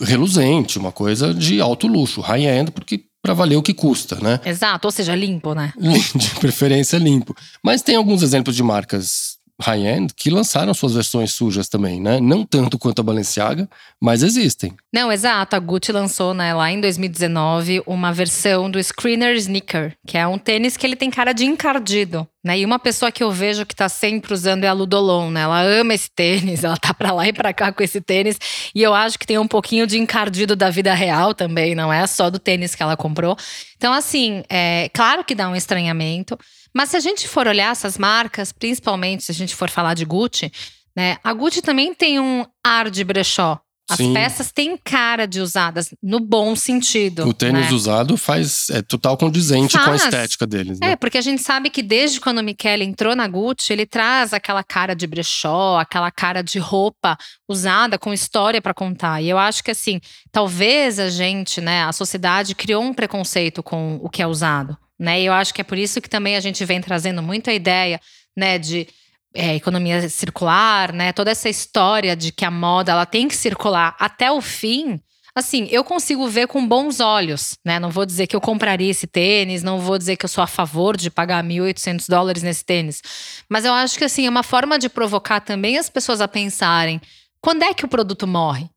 reluzente, 0.00 0.78
uma 0.78 0.92
coisa 0.92 1.32
de 1.32 1.60
alto 1.60 1.86
luxo, 1.86 2.20
high-end, 2.20 2.70
porque 2.70 3.04
para 3.22 3.34
valer 3.34 3.56
o 3.56 3.62
que 3.62 3.74
custa, 3.74 4.16
né? 4.16 4.40
Exato, 4.44 4.86
ou 4.86 4.92
seja, 4.92 5.14
limpo, 5.14 5.54
né? 5.54 5.72
De 6.14 6.30
preferência 6.38 6.96
limpo. 6.98 7.34
Mas 7.64 7.82
tem 7.82 7.96
alguns 7.96 8.22
exemplos 8.22 8.54
de 8.54 8.62
marcas 8.62 9.37
high-end 9.60 10.14
que 10.14 10.30
lançaram 10.30 10.72
suas 10.72 10.94
versões 10.94 11.34
sujas 11.34 11.68
também, 11.68 12.00
né? 12.00 12.20
Não 12.20 12.44
tanto 12.44 12.78
quanto 12.78 13.00
a 13.00 13.02
Balenciaga, 13.02 13.68
mas 14.00 14.22
existem. 14.22 14.74
Não, 14.92 15.10
exato. 15.10 15.56
A 15.56 15.58
Gucci 15.58 15.92
lançou, 15.92 16.32
né, 16.32 16.54
lá 16.54 16.70
em 16.70 16.80
2019, 16.80 17.82
uma 17.86 18.12
versão 18.12 18.70
do 18.70 18.82
Screener 18.82 19.34
Sneaker, 19.36 19.96
que 20.06 20.16
é 20.16 20.26
um 20.26 20.38
tênis 20.38 20.76
que 20.76 20.86
ele 20.86 20.96
tem 20.96 21.10
cara 21.10 21.32
de 21.32 21.44
encardido, 21.44 22.26
né? 22.44 22.58
E 22.58 22.64
uma 22.64 22.78
pessoa 22.78 23.10
que 23.10 23.22
eu 23.22 23.30
vejo 23.30 23.66
que 23.66 23.74
tá 23.74 23.88
sempre 23.88 24.32
usando 24.32 24.64
é 24.64 24.68
a 24.68 24.72
Ludolon, 24.72 25.30
né? 25.30 25.42
Ela 25.42 25.62
ama 25.62 25.92
esse 25.92 26.10
tênis, 26.10 26.62
ela 26.64 26.76
tá 26.76 26.94
pra 26.94 27.12
lá 27.12 27.26
e 27.26 27.32
pra 27.32 27.52
cá 27.52 27.72
com 27.72 27.82
esse 27.82 28.00
tênis. 28.00 28.38
E 28.74 28.82
eu 28.82 28.94
acho 28.94 29.18
que 29.18 29.26
tem 29.26 29.38
um 29.38 29.48
pouquinho 29.48 29.86
de 29.86 29.98
encardido 29.98 30.54
da 30.54 30.70
vida 30.70 30.94
real 30.94 31.34
também, 31.34 31.74
não 31.74 31.92
é 31.92 32.06
só 32.06 32.30
do 32.30 32.38
tênis 32.38 32.74
que 32.74 32.82
ela 32.82 32.96
comprou. 32.96 33.36
Então, 33.76 33.92
assim, 33.92 34.42
é 34.48 34.88
claro 34.92 35.24
que 35.24 35.34
dá 35.34 35.48
um 35.48 35.56
estranhamento. 35.56 36.38
Mas 36.74 36.90
se 36.90 36.96
a 36.96 37.00
gente 37.00 37.28
for 37.28 37.46
olhar 37.46 37.72
essas 37.72 37.98
marcas, 37.98 38.52
principalmente 38.52 39.24
se 39.24 39.32
a 39.32 39.34
gente 39.34 39.54
for 39.54 39.70
falar 39.70 39.94
de 39.94 40.04
Gucci, 40.04 40.52
né? 40.96 41.16
A 41.22 41.32
Gucci 41.32 41.62
também 41.62 41.94
tem 41.94 42.18
um 42.18 42.44
ar 42.64 42.90
de 42.90 43.04
brechó. 43.04 43.60
As 43.90 43.96
Sim. 43.96 44.12
peças 44.12 44.52
têm 44.52 44.76
cara 44.76 45.26
de 45.26 45.40
usadas, 45.40 45.94
no 46.02 46.20
bom 46.20 46.54
sentido. 46.54 47.26
O 47.26 47.32
tênis 47.32 47.70
né? 47.70 47.72
usado 47.72 48.18
faz 48.18 48.68
é 48.68 48.82
total 48.82 49.16
condizente 49.16 49.72
faz. 49.72 49.84
com 49.86 49.92
a 49.92 49.96
estética 49.96 50.46
deles. 50.46 50.78
Né? 50.78 50.90
É, 50.90 50.96
porque 50.96 51.16
a 51.16 51.22
gente 51.22 51.40
sabe 51.40 51.70
que 51.70 51.82
desde 51.82 52.20
quando 52.20 52.38
o 52.38 52.42
Michele 52.42 52.84
entrou 52.84 53.16
na 53.16 53.26
Gucci, 53.26 53.72
ele 53.72 53.86
traz 53.86 54.34
aquela 54.34 54.62
cara 54.62 54.94
de 54.94 55.06
brechó, 55.06 55.78
aquela 55.78 56.10
cara 56.10 56.42
de 56.42 56.58
roupa 56.58 57.16
usada 57.48 57.98
com 57.98 58.12
história 58.12 58.60
para 58.60 58.74
contar. 58.74 59.22
E 59.22 59.30
eu 59.30 59.38
acho 59.38 59.64
que 59.64 59.70
assim, 59.70 60.02
talvez 60.30 60.98
a 60.98 61.08
gente, 61.08 61.58
né, 61.58 61.84
a 61.84 61.92
sociedade 61.92 62.54
criou 62.54 62.82
um 62.82 62.92
preconceito 62.92 63.62
com 63.62 63.98
o 64.02 64.10
que 64.10 64.20
é 64.20 64.26
usado. 64.26 64.76
Né? 64.98 65.22
E 65.22 65.26
eu 65.26 65.32
acho 65.32 65.54
que 65.54 65.60
é 65.60 65.64
por 65.64 65.78
isso 65.78 66.00
que 66.00 66.08
também 66.08 66.36
a 66.36 66.40
gente 66.40 66.64
vem 66.64 66.80
trazendo 66.80 67.22
muito 67.22 67.48
a 67.48 67.54
ideia 67.54 68.00
né, 68.36 68.58
de 68.58 68.88
é, 69.34 69.54
economia 69.54 70.08
circular, 70.08 70.92
né? 70.92 71.12
Toda 71.12 71.30
essa 71.30 71.48
história 71.48 72.16
de 72.16 72.32
que 72.32 72.44
a 72.44 72.50
moda 72.50 72.92
ela 72.92 73.06
tem 73.06 73.28
que 73.28 73.36
circular 73.36 73.94
até 73.98 74.30
o 74.30 74.40
fim. 74.40 75.00
Assim, 75.34 75.68
eu 75.70 75.84
consigo 75.84 76.26
ver 76.26 76.48
com 76.48 76.66
bons 76.66 76.98
olhos, 76.98 77.56
né? 77.64 77.78
Não 77.78 77.90
vou 77.90 78.04
dizer 78.04 78.26
que 78.26 78.34
eu 78.34 78.40
compraria 78.40 78.90
esse 78.90 79.06
tênis, 79.06 79.62
não 79.62 79.78
vou 79.78 79.96
dizer 79.96 80.16
que 80.16 80.24
eu 80.24 80.28
sou 80.28 80.42
a 80.42 80.48
favor 80.48 80.96
de 80.96 81.10
pagar 81.10 81.44
1.800 81.44 82.08
dólares 82.08 82.42
nesse 82.42 82.64
tênis. 82.64 83.00
Mas 83.48 83.64
eu 83.64 83.72
acho 83.72 83.96
que, 83.96 84.04
assim, 84.04 84.26
é 84.26 84.30
uma 84.30 84.42
forma 84.42 84.78
de 84.78 84.88
provocar 84.88 85.40
também 85.40 85.78
as 85.78 85.88
pessoas 85.88 86.20
a 86.20 86.26
pensarem: 86.26 87.00
quando 87.40 87.62
é 87.62 87.72
que 87.72 87.84
o 87.84 87.88
produto 87.88 88.26
morre, 88.26 88.68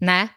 né? 0.00 0.30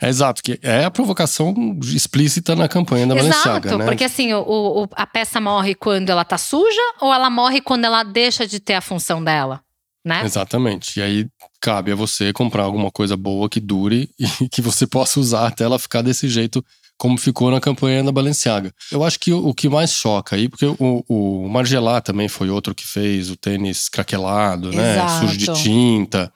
É 0.00 0.08
exato, 0.08 0.42
que 0.42 0.58
é 0.62 0.84
a 0.84 0.90
provocação 0.90 1.54
explícita 1.82 2.54
na 2.54 2.68
campanha 2.68 3.06
da 3.06 3.16
exato, 3.16 3.30
Balenciaga, 3.30 3.78
né? 3.78 3.84
porque 3.86 4.04
assim, 4.04 4.32
o, 4.32 4.40
o, 4.40 4.88
a 4.92 5.06
peça 5.06 5.40
morre 5.40 5.74
quando 5.74 6.10
ela 6.10 6.24
tá 6.24 6.38
suja 6.38 6.80
ou 7.00 7.12
ela 7.12 7.30
morre 7.30 7.60
quando 7.60 7.84
ela 7.84 8.02
deixa 8.02 8.46
de 8.46 8.60
ter 8.60 8.74
a 8.74 8.80
função 8.80 9.22
dela, 9.22 9.60
né? 10.04 10.22
Exatamente. 10.24 10.98
E 10.98 11.02
aí 11.02 11.26
cabe 11.60 11.92
a 11.92 11.94
você 11.94 12.32
comprar 12.32 12.64
alguma 12.64 12.90
coisa 12.90 13.16
boa 13.16 13.48
que 13.48 13.60
dure 13.60 14.10
e 14.40 14.48
que 14.48 14.62
você 14.62 14.86
possa 14.86 15.20
usar 15.20 15.46
até 15.46 15.64
ela 15.64 15.78
ficar 15.78 16.02
desse 16.02 16.28
jeito 16.28 16.64
como 17.00 17.16
ficou 17.16 17.50
na 17.50 17.60
campanha 17.60 18.04
da 18.04 18.12
Balenciaga. 18.12 18.74
Eu 18.92 19.02
acho 19.02 19.18
que 19.18 19.32
o, 19.32 19.48
o 19.48 19.54
que 19.54 19.70
mais 19.70 19.90
choca 19.90 20.36
aí, 20.36 20.50
porque 20.50 20.66
o, 20.66 21.04
o 21.08 21.48
Margelá 21.48 21.98
também 21.98 22.28
foi 22.28 22.50
outro 22.50 22.74
que 22.74 22.86
fez 22.86 23.30
o 23.30 23.36
tênis 23.36 23.88
craquelado, 23.88 24.70
né? 24.70 24.92
Exato. 24.92 25.26
Sujo 25.26 25.38
de 25.38 25.62
tinta. 25.62 26.30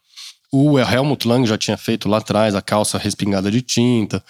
O 0.57 0.79
Helmut 0.79 1.27
Lang 1.27 1.45
já 1.45 1.59
tinha 1.59 1.77
feito 1.77 2.09
lá 2.09 2.19
atrás 2.19 2.55
a 2.55 2.63
calça 2.63 2.97
respingada 2.97 3.51
de 3.51 3.61
tinta. 3.61 4.23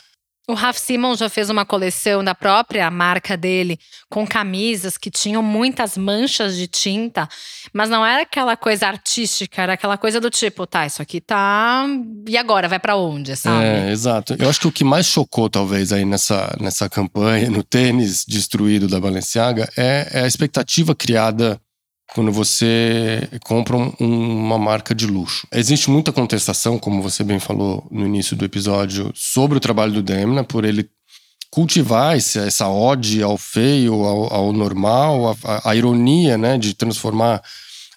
O 0.49 0.55
Raf 0.55 0.79
Simon 0.79 1.15
já 1.17 1.29
fez 1.29 1.51
uma 1.51 1.67
coleção 1.67 2.25
da 2.25 2.35
própria 2.35 2.91
marca 2.91 3.37
dele 3.37 3.79
com 4.09 4.27
camisas 4.27 4.97
que 4.97 5.11
tinham 5.11 5.43
muitas 5.43 5.99
manchas 5.99 6.57
de 6.57 6.67
tinta, 6.67 7.29
mas 7.75 7.91
não 7.91 8.05
era 8.05 8.23
aquela 8.23 8.57
coisa 8.57 8.87
artística, 8.87 9.61
era 9.61 9.75
aquela 9.75 9.99
coisa 9.99 10.19
do 10.19 10.31
tipo, 10.31 10.67
tá, 10.67 10.87
isso 10.87 11.03
aqui 11.03 11.21
tá. 11.21 11.87
E 12.27 12.39
agora? 12.39 12.69
Vai 12.69 12.79
para 12.79 12.97
onde, 12.97 13.37
sabe? 13.37 13.63
É, 13.63 13.91
exato. 13.91 14.35
Eu 14.39 14.49
acho 14.49 14.61
que 14.61 14.69
o 14.69 14.73
que 14.73 14.85
mais 14.85 15.05
chocou, 15.05 15.51
talvez, 15.51 15.93
aí 15.93 16.07
nessa, 16.07 16.57
nessa 16.59 16.89
campanha, 16.89 17.51
no 17.51 17.63
tênis 17.63 18.25
destruído 18.27 18.89
da 18.89 18.99
Balenciaga, 18.99 19.69
é, 19.77 20.09
é 20.11 20.21
a 20.23 20.27
expectativa 20.27 20.95
criada 20.95 21.61
quando 22.15 22.31
você 22.31 23.29
compra 23.43 23.77
um, 23.77 23.91
uma 24.01 24.57
marca 24.57 24.95
de 24.95 25.05
luxo. 25.05 25.49
Existe 25.53 25.91
muita 25.91 26.13
contestação, 26.13 26.79
como 26.79 27.03
você 27.03 27.25
bem 27.25 27.41
falou 27.41 27.85
no 27.91 28.07
início 28.07 28.37
do 28.37 28.45
episódio, 28.45 29.11
sobre 29.15 29.59
o 29.59 29.61
trabalho 29.61 29.93
do 29.93 30.03
Demna, 30.03 30.45
por 30.45 30.65
ele 30.65 30.89
cultivar 31.51 32.17
esse, 32.17 32.39
essa 32.39 32.69
ode 32.69 33.21
ao 33.21 33.37
feio, 33.37 33.95
ao, 34.05 34.33
ao 34.33 34.53
normal, 34.53 35.37
a, 35.65 35.75
ironia, 35.75 36.39
né, 36.39 36.57
de 36.57 36.73
transformar 36.75 37.43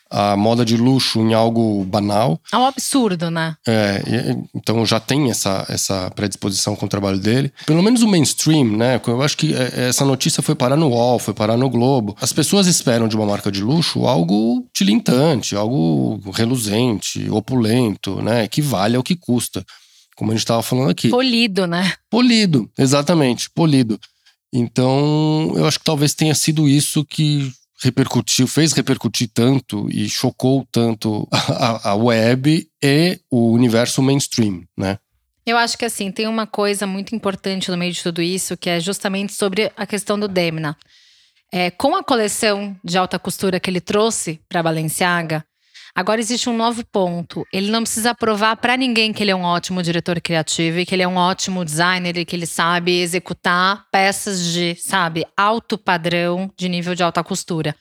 a 0.10 0.36
moda 0.36 0.64
de 0.66 0.78
luxo 0.78 1.20
em 1.20 1.34
algo 1.34 1.84
banal. 1.86 2.40
É 2.52 2.58
um 2.58 2.66
absurdo, 2.66 3.30
né? 3.30 3.56
É, 3.68 4.36
então 4.56 4.86
já 4.86 5.00
tem 5.00 5.30
essa, 5.30 5.66
essa 5.70 6.12
predisposição 6.12 6.76
com 6.76 6.86
o 6.86 6.90
trabalho 6.90 7.20
dele. 7.20 7.52
Pelo 7.66 7.84
menos 7.84 8.02
o 8.02 8.08
mainstream, 8.08 8.66
né? 8.78 9.00
Eu 9.06 9.22
acho 9.22 9.38
que 9.38 9.54
é, 9.54 9.88
essa 9.90 10.06
notícia 10.06 10.42
foi 10.44 10.56
parar 10.56 10.76
no 10.76 10.90
UOL, 10.90 11.20
foi 11.20 11.34
parar 11.34 11.58
no 11.58 11.70
Globo. 11.70 12.16
As 12.22 12.34
pessoas 12.34 12.68
esperam 12.68 13.08
de 13.08 13.16
uma 13.16 13.26
marca 13.26 13.52
de 13.52 13.62
luxo 13.62 14.06
algo 14.06 14.68
tilintante, 14.74 15.56
algo 15.56 16.20
reluzente, 16.32 17.30
opulento, 17.30 18.22
né? 18.22 18.48
Que 18.48 18.62
vale 18.62 18.96
ao 18.96 19.04
que 19.04 19.16
custa. 19.16 19.66
Como 20.16 20.32
a 20.32 20.34
gente 20.34 20.44
estava 20.44 20.64
falando 20.64 20.90
aqui. 20.90 21.10
Polido, 21.10 21.68
né? 21.68 21.94
Polido, 22.10 22.70
exatamente, 22.78 23.50
polido. 23.52 24.00
Então, 24.52 25.54
eu 25.56 25.68
acho 25.68 25.78
que 25.78 25.86
talvez 25.86 26.14
tenha 26.14 26.34
sido 26.34 26.68
isso 26.68 27.06
que 27.06 27.52
repercutiu, 27.82 28.48
fez 28.48 28.74
repercutir 28.74 29.30
tanto 29.34 29.88
e 29.92 30.10
chocou 30.10 30.68
tanto 30.72 31.28
a, 31.32 31.92
a 31.92 31.96
web 31.96 32.68
e 32.84 33.20
o 33.30 33.52
universo 33.52 34.02
mainstream, 34.02 34.64
né? 34.78 34.98
Eu 35.46 35.58
acho 35.58 35.78
que 35.78 35.86
assim, 35.86 36.12
tem 36.12 36.28
uma 36.28 36.46
coisa 36.46 36.86
muito 36.86 37.16
importante 37.16 37.72
no 37.72 37.78
meio 37.78 37.94
de 37.94 38.04
tudo 38.04 38.22
isso, 38.22 38.58
que 38.58 38.70
é 38.70 38.82
justamente 38.82 39.32
sobre 39.32 39.72
a 39.78 39.86
questão 39.86 40.20
do 40.20 40.28
Demna. 40.28 40.76
É, 41.54 41.72
com 41.72 41.96
a 41.96 42.04
coleção 42.04 42.76
de 42.84 42.98
alta 42.98 43.18
costura 43.18 43.58
que 43.58 43.70
ele 43.70 43.80
trouxe 43.80 44.42
para 44.50 44.62
Balenciaga, 44.62 45.46
Agora 45.98 46.22
existe 46.22 46.48
um 46.48 46.56
novo 46.56 46.86
ponto. 46.86 47.44
Ele 47.52 47.72
não 47.72 47.82
precisa 47.82 48.14
provar 48.14 48.56
para 48.58 48.78
ninguém 48.78 49.12
que 49.12 49.24
ele 49.24 49.32
é 49.32 49.36
um 49.36 49.42
ótimo 49.42 49.82
diretor 49.82 50.22
criativo 50.22 50.78
e 50.78 50.86
que 50.86 50.94
ele 50.94 51.02
é 51.02 51.08
um 51.08 51.16
ótimo 51.16 51.66
designer 51.66 52.16
e 52.16 52.24
que 52.24 52.36
ele 52.36 52.46
sabe 52.46 53.02
executar 53.02 53.84
peças 53.92 54.44
de, 54.54 54.76
sabe, 54.76 55.26
alto 55.36 55.76
padrão 55.76 56.52
de 56.56 56.70
nível 56.70 56.94
de 56.94 57.02
alta 57.02 57.24
costura. 57.24 57.76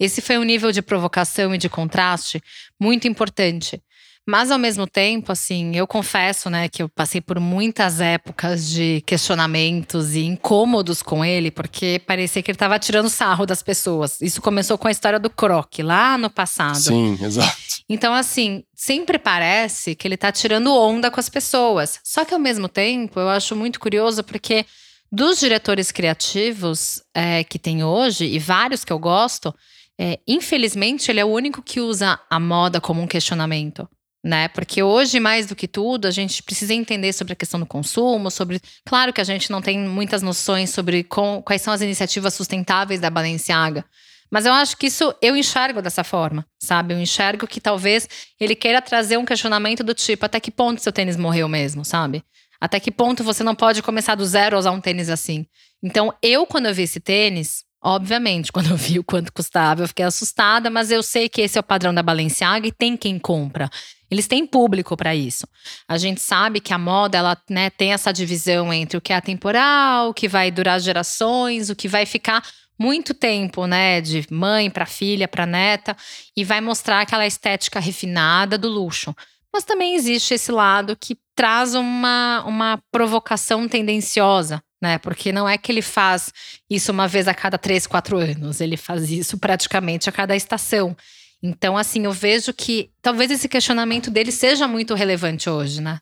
Esse 0.00 0.22
foi 0.22 0.38
um 0.38 0.44
nível 0.44 0.72
de 0.72 0.80
provocação 0.80 1.54
e 1.54 1.58
de 1.58 1.68
contraste 1.68 2.42
muito 2.80 3.06
importante. 3.06 3.82
Mas 4.30 4.50
ao 4.50 4.58
mesmo 4.58 4.86
tempo, 4.86 5.32
assim, 5.32 5.74
eu 5.74 5.86
confesso, 5.86 6.50
né, 6.50 6.68
que 6.68 6.82
eu 6.82 6.88
passei 6.90 7.18
por 7.18 7.40
muitas 7.40 7.98
épocas 7.98 8.68
de 8.68 9.02
questionamentos 9.06 10.14
e 10.14 10.22
incômodos 10.22 11.02
com 11.02 11.24
ele, 11.24 11.50
porque 11.50 11.98
parecia 12.06 12.42
que 12.42 12.50
ele 12.50 12.56
estava 12.56 12.78
tirando 12.78 13.08
sarro 13.08 13.46
das 13.46 13.62
pessoas. 13.62 14.20
Isso 14.20 14.42
começou 14.42 14.76
com 14.76 14.86
a 14.86 14.90
história 14.90 15.18
do 15.18 15.30
Croc, 15.30 15.78
lá 15.78 16.18
no 16.18 16.28
passado. 16.28 16.76
Sim, 16.76 17.16
exato. 17.24 17.56
Então, 17.88 18.12
assim, 18.12 18.64
sempre 18.74 19.18
parece 19.18 19.94
que 19.94 20.06
ele 20.06 20.16
está 20.16 20.30
tirando 20.30 20.76
onda 20.76 21.10
com 21.10 21.18
as 21.18 21.30
pessoas. 21.30 21.98
Só 22.04 22.22
que 22.22 22.34
ao 22.34 22.40
mesmo 22.40 22.68
tempo, 22.68 23.18
eu 23.18 23.30
acho 23.30 23.56
muito 23.56 23.80
curioso 23.80 24.22
porque 24.22 24.66
dos 25.10 25.40
diretores 25.40 25.90
criativos 25.90 27.00
é, 27.14 27.44
que 27.44 27.58
tem 27.58 27.82
hoje, 27.82 28.26
e 28.26 28.38
vários 28.38 28.84
que 28.84 28.92
eu 28.92 28.98
gosto, 28.98 29.54
é, 29.98 30.20
infelizmente 30.28 31.10
ele 31.10 31.18
é 31.18 31.24
o 31.24 31.28
único 31.28 31.62
que 31.62 31.80
usa 31.80 32.20
a 32.28 32.38
moda 32.38 32.78
como 32.78 33.00
um 33.00 33.06
questionamento 33.06 33.88
né? 34.28 34.46
Porque 34.48 34.82
hoje, 34.82 35.18
mais 35.18 35.46
do 35.46 35.56
que 35.56 35.66
tudo, 35.66 36.06
a 36.06 36.10
gente 36.10 36.42
precisa 36.42 36.74
entender 36.74 37.12
sobre 37.14 37.32
a 37.32 37.36
questão 37.36 37.58
do 37.58 37.66
consumo, 37.66 38.30
sobre. 38.30 38.60
Claro 38.84 39.12
que 39.12 39.20
a 39.20 39.24
gente 39.24 39.50
não 39.50 39.62
tem 39.62 39.78
muitas 39.78 40.20
noções 40.20 40.70
sobre 40.70 41.02
com, 41.02 41.42
quais 41.42 41.62
são 41.62 41.72
as 41.72 41.80
iniciativas 41.80 42.34
sustentáveis 42.34 43.00
da 43.00 43.08
Balenciaga. 43.08 43.84
Mas 44.30 44.44
eu 44.44 44.52
acho 44.52 44.76
que 44.76 44.88
isso 44.88 45.14
eu 45.22 45.34
enxergo 45.34 45.80
dessa 45.80 46.04
forma, 46.04 46.46
sabe? 46.58 46.92
Eu 46.92 47.00
enxergo 47.00 47.46
que 47.46 47.60
talvez 47.60 48.06
ele 48.38 48.54
queira 48.54 48.82
trazer 48.82 49.16
um 49.16 49.24
questionamento 49.24 49.82
do 49.82 49.94
tipo: 49.94 50.26
até 50.26 50.38
que 50.38 50.50
ponto 50.50 50.82
seu 50.82 50.92
tênis 50.92 51.16
morreu 51.16 51.48
mesmo, 51.48 51.82
sabe? 51.84 52.22
Até 52.60 52.78
que 52.78 52.90
ponto 52.90 53.24
você 53.24 53.42
não 53.42 53.54
pode 53.54 53.82
começar 53.82 54.14
do 54.14 54.26
zero 54.26 54.56
a 54.56 54.58
usar 54.58 54.72
um 54.72 54.80
tênis 54.80 55.08
assim? 55.08 55.46
Então, 55.82 56.12
eu, 56.20 56.44
quando 56.44 56.66
eu 56.66 56.74
vi 56.74 56.82
esse 56.82 57.00
tênis, 57.00 57.64
Obviamente, 57.82 58.50
quando 58.52 58.70
eu 58.70 58.76
vi 58.76 58.98
o 58.98 59.04
quanto 59.04 59.32
custava, 59.32 59.82
eu 59.82 59.88
fiquei 59.88 60.04
assustada, 60.04 60.70
mas 60.70 60.90
eu 60.90 61.02
sei 61.02 61.28
que 61.28 61.40
esse 61.40 61.58
é 61.58 61.60
o 61.60 61.64
padrão 61.64 61.94
da 61.94 62.02
Balenciaga 62.02 62.66
e 62.66 62.72
tem 62.72 62.96
quem 62.96 63.18
compra. 63.18 63.70
Eles 64.10 64.26
têm 64.26 64.46
público 64.46 64.96
para 64.96 65.14
isso. 65.14 65.46
A 65.86 65.98
gente 65.98 66.20
sabe 66.20 66.60
que 66.60 66.72
a 66.72 66.78
moda 66.78 67.18
ela 67.18 67.36
né, 67.48 67.70
tem 67.70 67.92
essa 67.92 68.12
divisão 68.12 68.72
entre 68.72 68.96
o 68.96 69.00
que 69.00 69.12
é 69.12 69.16
atemporal, 69.16 70.10
o 70.10 70.14
que 70.14 70.28
vai 70.28 70.50
durar 70.50 70.80
gerações, 70.80 71.68
o 71.68 71.76
que 71.76 71.88
vai 71.88 72.06
ficar 72.06 72.42
muito 72.78 73.12
tempo, 73.12 73.66
né, 73.66 74.00
de 74.00 74.24
mãe 74.30 74.70
para 74.70 74.86
filha, 74.86 75.26
para 75.26 75.44
neta, 75.44 75.96
e 76.36 76.44
vai 76.44 76.60
mostrar 76.60 77.00
aquela 77.00 77.26
estética 77.26 77.80
refinada 77.80 78.56
do 78.56 78.68
luxo. 78.68 79.14
Mas 79.52 79.64
também 79.64 79.94
existe 79.94 80.34
esse 80.34 80.52
lado 80.52 80.96
que 80.96 81.18
traz 81.34 81.74
uma, 81.74 82.44
uma 82.46 82.78
provocação 82.92 83.66
tendenciosa, 83.66 84.62
né? 84.80 84.98
Porque 84.98 85.32
não 85.32 85.48
é 85.48 85.56
que 85.56 85.72
ele 85.72 85.82
faz 85.82 86.32
isso 86.68 86.92
uma 86.92 87.08
vez 87.08 87.26
a 87.26 87.34
cada 87.34 87.56
três, 87.56 87.86
quatro 87.86 88.18
anos, 88.18 88.60
ele 88.60 88.76
faz 88.76 89.10
isso 89.10 89.38
praticamente 89.38 90.08
a 90.08 90.12
cada 90.12 90.36
estação. 90.36 90.96
Então, 91.42 91.76
assim, 91.76 92.04
eu 92.04 92.12
vejo 92.12 92.52
que 92.52 92.90
talvez 93.00 93.30
esse 93.30 93.48
questionamento 93.48 94.10
dele 94.10 94.32
seja 94.32 94.66
muito 94.66 94.94
relevante 94.94 95.48
hoje, 95.48 95.80
né? 95.80 95.98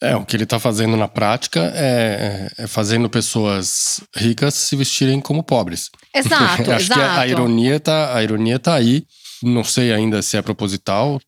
É, 0.00 0.16
o 0.16 0.24
que 0.24 0.36
ele 0.36 0.44
está 0.44 0.58
fazendo 0.58 0.96
na 0.96 1.08
prática 1.08 1.72
é, 1.74 2.50
é, 2.58 2.66
fazendo 2.66 3.08
pessoas 3.08 4.00
ricas 4.14 4.54
se 4.54 4.76
vestirem 4.76 5.20
como 5.20 5.42
pobres. 5.42 5.90
Exato, 6.14 6.70
Acho 6.70 6.72
exato. 6.72 7.00
que 7.00 7.06
a, 7.06 7.20
a 7.20 7.26
ironia 7.26 7.78
tá, 7.78 8.14
a 8.16 8.22
ironia 8.22 8.58
tá 8.58 8.74
aí. 8.74 9.04
Não 9.42 9.62
sei 9.62 9.92
ainda 9.92 10.22
se 10.22 10.36
é 10.36 10.42
proposital. 10.42 11.20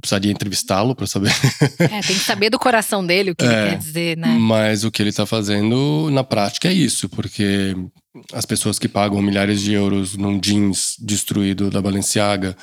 Precisaria 0.00 0.32
entrevistá-lo 0.32 0.96
para 0.96 1.06
saber. 1.06 1.30
É, 1.78 2.00
tem 2.00 2.16
que 2.16 2.24
saber 2.24 2.50
do 2.50 2.58
coração 2.58 3.06
dele 3.06 3.30
o 3.30 3.36
que 3.36 3.44
É, 3.44 3.46
ele 3.46 3.70
quer 3.70 3.78
dizer, 3.78 4.16
né? 4.16 4.28
Mas 4.28 4.84
o 4.84 4.90
que 4.90 5.02
ele 5.02 5.10
está 5.10 5.26
fazendo 5.26 6.10
na 6.10 6.24
prática 6.24 6.68
é 6.68 6.72
isso, 6.72 7.08
porque 7.10 7.76
as 8.32 8.44
pessoas 8.44 8.78
que 8.78 8.88
pagam 8.88 9.22
milhares 9.22 9.60
de 9.60 9.74
euros 9.74 10.16
num 10.16 10.40
jeans 10.40 10.96
destruído 10.98 11.70
da 11.70 11.80
Balenciaga 11.80 12.56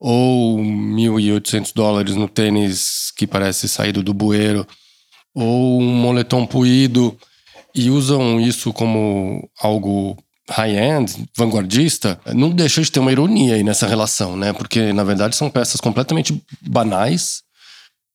ou 0.00 0.58
1.800 0.58 1.72
dólares 1.74 2.16
no 2.16 2.26
tênis 2.28 3.12
que 3.16 3.26
parece 3.26 3.68
saído 3.68 4.02
do 4.02 4.14
bueiro 4.14 4.66
ou 5.34 5.80
um 5.80 5.94
moletom 5.94 6.46
puído 6.46 7.16
e 7.74 7.90
usam 7.90 8.40
isso 8.40 8.72
como 8.72 9.48
algo 9.60 10.16
high-end, 10.50 11.26
vanguardista, 11.36 12.18
não 12.34 12.50
deixa 12.50 12.82
de 12.82 12.90
ter 12.90 12.98
uma 12.98 13.12
ironia 13.12 13.54
aí 13.54 13.62
nessa 13.62 13.86
relação, 13.86 14.36
né? 14.36 14.52
Porque 14.52 14.92
na 14.92 15.04
verdade 15.04 15.36
são 15.36 15.48
peças 15.48 15.80
completamente 15.80 16.42
banais 16.60 17.42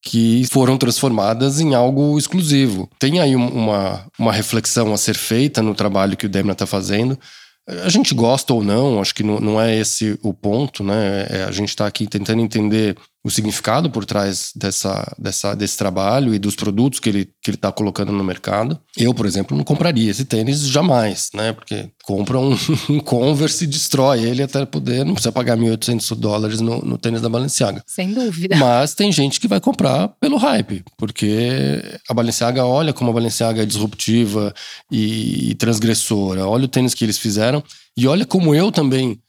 que 0.04 0.46
foram 0.52 0.78
transformadas 0.78 1.60
em 1.62 1.74
algo 1.74 2.18
exclusivo. 2.20 2.90
Tem 3.00 3.20
aí 3.20 3.36
um- 3.36 3.48
uma, 3.48 4.06
uma 4.20 4.34
reflexão 4.34 4.94
a 4.94 4.98
ser 4.98 5.16
feita 5.16 5.62
no 5.62 5.74
trabalho 5.74 6.18
que 6.18 6.26
o 6.26 6.30
Demna 6.30 6.52
está 6.52 6.66
fazendo. 6.66 7.18
A 7.68 7.90
gente 7.90 8.14
gosta 8.14 8.54
ou 8.54 8.64
não, 8.64 9.02
acho 9.02 9.16
que 9.16 9.24
não, 9.24 9.40
não 9.40 9.62
é 9.62 9.76
esse 9.76 10.20
o 10.22 10.34
ponto, 10.34 10.84
né? 10.84 11.26
É, 11.30 11.44
a 11.44 11.52
gente 11.52 11.70
está 11.70 11.88
aqui 11.88 12.06
tentando 12.06 12.42
entender 12.42 12.96
o 13.26 13.32
significado 13.32 13.90
por 13.90 14.06
trás 14.06 14.52
dessa, 14.56 15.12
dessa, 15.18 15.56
desse 15.56 15.76
trabalho 15.76 16.32
e 16.32 16.38
dos 16.38 16.56
produtos 16.56 17.00
que 17.00 17.10
ele 17.10 17.26
que 17.42 17.50
ele 17.50 17.58
está 17.58 17.72
colocando 17.72 18.12
no 18.12 18.24
mercado. 18.24 18.80
Eu, 18.96 19.16
por 19.16 19.26
exemplo, 19.26 19.58
não 19.58 19.64
compraria 19.64 20.12
esse 20.12 20.26
tênis 20.26 20.68
jamais, 20.68 21.30
né? 21.34 21.52
Porque 21.52 21.90
compra 22.04 22.38
um, 22.40 22.56
um 22.88 23.00
Converse 23.00 23.64
e 23.64 23.68
destrói 23.68 24.24
ele 24.24 24.44
até 24.44 24.64
poder, 24.64 25.04
não 25.04 25.14
precisa 25.14 25.32
pagar 25.32 25.58
1.800 25.58 26.16
dólares 26.16 26.62
no, 26.62 26.84
no 26.84 27.00
tênis 27.00 27.20
da 27.20 27.28
Balenciaga. 27.28 27.84
Sem 27.88 28.14
dúvida. 28.14 28.56
Mas 28.58 28.94
tem 28.94 29.12
gente 29.12 29.40
que 29.40 29.48
vai 29.48 29.60
comprar 29.60 30.10
pelo 30.20 30.38
hype, 30.38 30.84
porque 30.96 31.82
a 32.08 32.14
Balenciaga 32.14 32.64
olha 32.64 32.94
como 32.94 33.10
a 33.10 33.14
Balenciaga 33.14 33.64
é 33.64 33.66
disruptiva 33.66 34.54
e, 34.92 35.50
e 35.50 35.56
transgressora. 35.56 36.48
Olha 36.48 36.66
o 36.66 36.68
tênis 36.68 36.94
que 36.94 37.04
eles 37.04 37.18
fizeram 37.18 37.64
e 37.98 38.08
olha 38.08 38.26
como 38.26 38.54
eu 38.54 38.72
também 38.72 39.20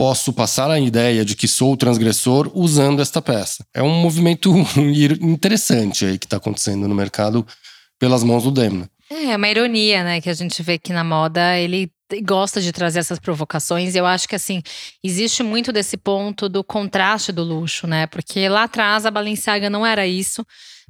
posso 0.00 0.32
passar 0.32 0.70
a 0.70 0.80
ideia 0.80 1.26
de 1.26 1.36
que 1.36 1.46
sou 1.46 1.74
o 1.74 1.76
transgressor 1.76 2.50
usando 2.54 3.02
esta 3.02 3.20
peça. 3.20 3.66
É 3.74 3.82
um 3.82 4.00
movimento 4.00 4.50
interessante 5.20 6.06
aí 6.06 6.18
que 6.18 6.24
está 6.24 6.38
acontecendo 6.38 6.88
no 6.88 6.94
mercado 6.94 7.46
pelas 7.98 8.24
mãos 8.24 8.44
do 8.44 8.50
Demna. 8.50 8.88
É 9.10 9.36
uma 9.36 9.48
ironia, 9.50 10.02
né? 10.02 10.18
Que 10.22 10.30
a 10.30 10.32
gente 10.32 10.62
vê 10.62 10.78
que 10.78 10.90
na 10.90 11.04
moda 11.04 11.54
ele 11.58 11.92
gosta 12.24 12.62
de 12.62 12.72
trazer 12.72 13.00
essas 13.00 13.18
provocações. 13.18 13.94
E 13.94 13.98
eu 13.98 14.06
acho 14.06 14.26
que 14.26 14.34
assim, 14.34 14.62
existe 15.04 15.42
muito 15.42 15.70
desse 15.70 15.98
ponto 15.98 16.48
do 16.48 16.64
contraste 16.64 17.30
do 17.30 17.44
luxo, 17.44 17.86
né? 17.86 18.06
Porque 18.06 18.48
lá 18.48 18.62
atrás 18.62 19.04
a 19.04 19.10
Balenciaga 19.10 19.68
não 19.68 19.84
era 19.84 20.06
isso. 20.06 20.46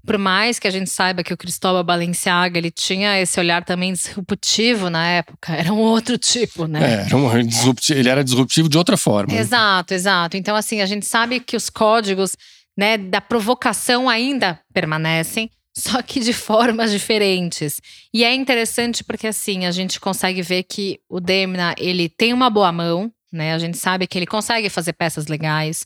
Por 0.06 0.16
mais 0.18 0.58
que 0.58 0.66
a 0.66 0.70
gente 0.70 0.88
saiba 0.90 1.22
que 1.22 1.32
o 1.32 1.36
Cristóbal 1.36 1.84
Balenciaga 1.84 2.58
ele 2.58 2.70
tinha 2.70 3.20
esse 3.20 3.38
olhar 3.38 3.64
também 3.64 3.92
disruptivo 3.92 4.88
na 4.90 5.06
época, 5.06 5.54
era 5.54 5.72
um 5.72 5.78
outro 5.78 6.16
tipo, 6.18 6.66
né? 6.66 7.02
É, 7.02 7.06
era 7.06 7.16
um 7.16 7.42
disrupti- 7.46 7.92
ele 7.92 8.08
era 8.08 8.24
disruptivo 8.24 8.68
de 8.68 8.78
outra 8.78 8.96
forma. 8.96 9.34
Exato, 9.34 9.94
exato. 9.94 10.36
Então, 10.36 10.56
assim, 10.56 10.80
a 10.80 10.86
gente 10.86 11.06
sabe 11.06 11.40
que 11.40 11.56
os 11.56 11.68
códigos 11.68 12.36
né, 12.76 12.96
da 12.96 13.20
provocação 13.20 14.08
ainda 14.08 14.58
permanecem, 14.72 15.50
só 15.76 16.00
que 16.02 16.20
de 16.20 16.32
formas 16.32 16.90
diferentes. 16.90 17.80
E 18.12 18.24
é 18.24 18.34
interessante 18.34 19.04
porque, 19.04 19.26
assim, 19.26 19.66
a 19.66 19.70
gente 19.70 20.00
consegue 20.00 20.42
ver 20.42 20.62
que 20.64 20.98
o 21.08 21.20
Demna, 21.20 21.74
ele 21.78 22.08
tem 22.08 22.32
uma 22.32 22.48
boa 22.50 22.72
mão, 22.72 23.12
né? 23.32 23.54
A 23.54 23.58
gente 23.58 23.78
sabe 23.78 24.06
que 24.06 24.18
ele 24.18 24.26
consegue 24.26 24.68
fazer 24.68 24.92
peças 24.92 25.26
legais. 25.26 25.84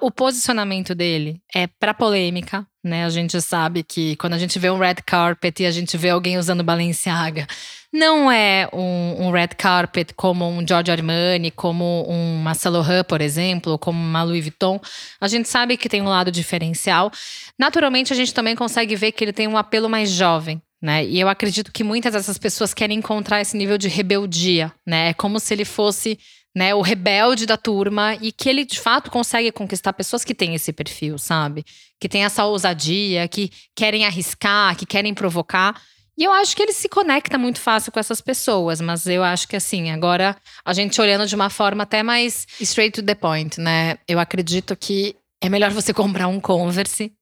O 0.00 0.10
posicionamento 0.10 0.94
dele 0.94 1.40
é 1.54 1.66
para 1.66 1.94
polêmica, 1.94 2.66
né? 2.82 3.04
A 3.04 3.10
gente 3.10 3.40
sabe 3.40 3.82
que 3.82 4.16
quando 4.16 4.34
a 4.34 4.38
gente 4.38 4.58
vê 4.58 4.70
um 4.70 4.78
red 4.78 4.96
carpet 5.06 5.62
e 5.62 5.66
a 5.66 5.70
gente 5.70 5.96
vê 5.96 6.10
alguém 6.10 6.38
usando 6.38 6.64
Balenciaga, 6.64 7.46
não 7.92 8.30
é 8.30 8.68
um, 8.72 9.26
um 9.26 9.30
red 9.30 9.48
carpet 9.48 10.12
como 10.14 10.48
um 10.48 10.66
Giorgio 10.66 10.92
Armani, 10.92 11.50
como 11.50 12.04
um 12.08 12.36
Marcelo 12.36 12.78
Han, 12.78 13.04
por 13.04 13.20
exemplo, 13.20 13.72
ou 13.72 13.78
como 13.78 13.98
uma 13.98 14.22
Louis 14.22 14.42
Vuitton. 14.42 14.80
A 15.20 15.26
gente 15.28 15.48
sabe 15.48 15.76
que 15.76 15.88
tem 15.88 16.02
um 16.02 16.08
lado 16.08 16.30
diferencial. 16.30 17.10
Naturalmente, 17.58 18.12
a 18.12 18.16
gente 18.16 18.34
também 18.34 18.54
consegue 18.54 18.94
ver 18.94 19.12
que 19.12 19.24
ele 19.24 19.32
tem 19.32 19.48
um 19.48 19.56
apelo 19.56 19.88
mais 19.88 20.10
jovem. 20.10 20.62
Né? 20.80 21.04
E 21.04 21.18
eu 21.18 21.28
acredito 21.28 21.72
que 21.72 21.82
muitas 21.82 22.12
dessas 22.12 22.38
pessoas 22.38 22.72
querem 22.72 22.98
encontrar 22.98 23.40
esse 23.40 23.56
nível 23.56 23.76
de 23.76 23.88
rebeldia, 23.88 24.72
né? 24.86 25.08
É 25.08 25.12
como 25.12 25.40
se 25.40 25.52
ele 25.52 25.64
fosse 25.64 26.16
né, 26.58 26.74
o 26.74 26.80
rebelde 26.80 27.46
da 27.46 27.56
turma 27.56 28.16
e 28.20 28.32
que 28.32 28.48
ele 28.48 28.64
de 28.64 28.80
fato 28.80 29.12
consegue 29.12 29.52
conquistar 29.52 29.92
pessoas 29.92 30.24
que 30.24 30.34
têm 30.34 30.56
esse 30.56 30.72
perfil, 30.72 31.16
sabe? 31.16 31.64
Que 32.00 32.08
têm 32.08 32.24
essa 32.24 32.44
ousadia, 32.44 33.28
que 33.28 33.48
querem 33.76 34.04
arriscar, 34.04 34.74
que 34.74 34.84
querem 34.84 35.14
provocar. 35.14 35.80
E 36.18 36.24
eu 36.24 36.32
acho 36.32 36.56
que 36.56 36.62
ele 36.62 36.72
se 36.72 36.88
conecta 36.88 37.38
muito 37.38 37.60
fácil 37.60 37.92
com 37.92 38.00
essas 38.00 38.20
pessoas, 38.20 38.80
mas 38.80 39.06
eu 39.06 39.22
acho 39.22 39.46
que 39.46 39.54
assim, 39.54 39.92
agora 39.92 40.36
a 40.64 40.72
gente 40.72 41.00
olhando 41.00 41.28
de 41.28 41.34
uma 41.36 41.48
forma 41.48 41.84
até 41.84 42.02
mais 42.02 42.44
straight 42.60 43.00
to 43.00 43.06
the 43.06 43.14
point, 43.14 43.60
né? 43.60 43.96
Eu 44.08 44.18
acredito 44.18 44.74
que 44.74 45.14
é 45.40 45.48
melhor 45.48 45.70
você 45.70 45.94
comprar 45.94 46.26
um 46.26 46.40
Converse, 46.40 47.12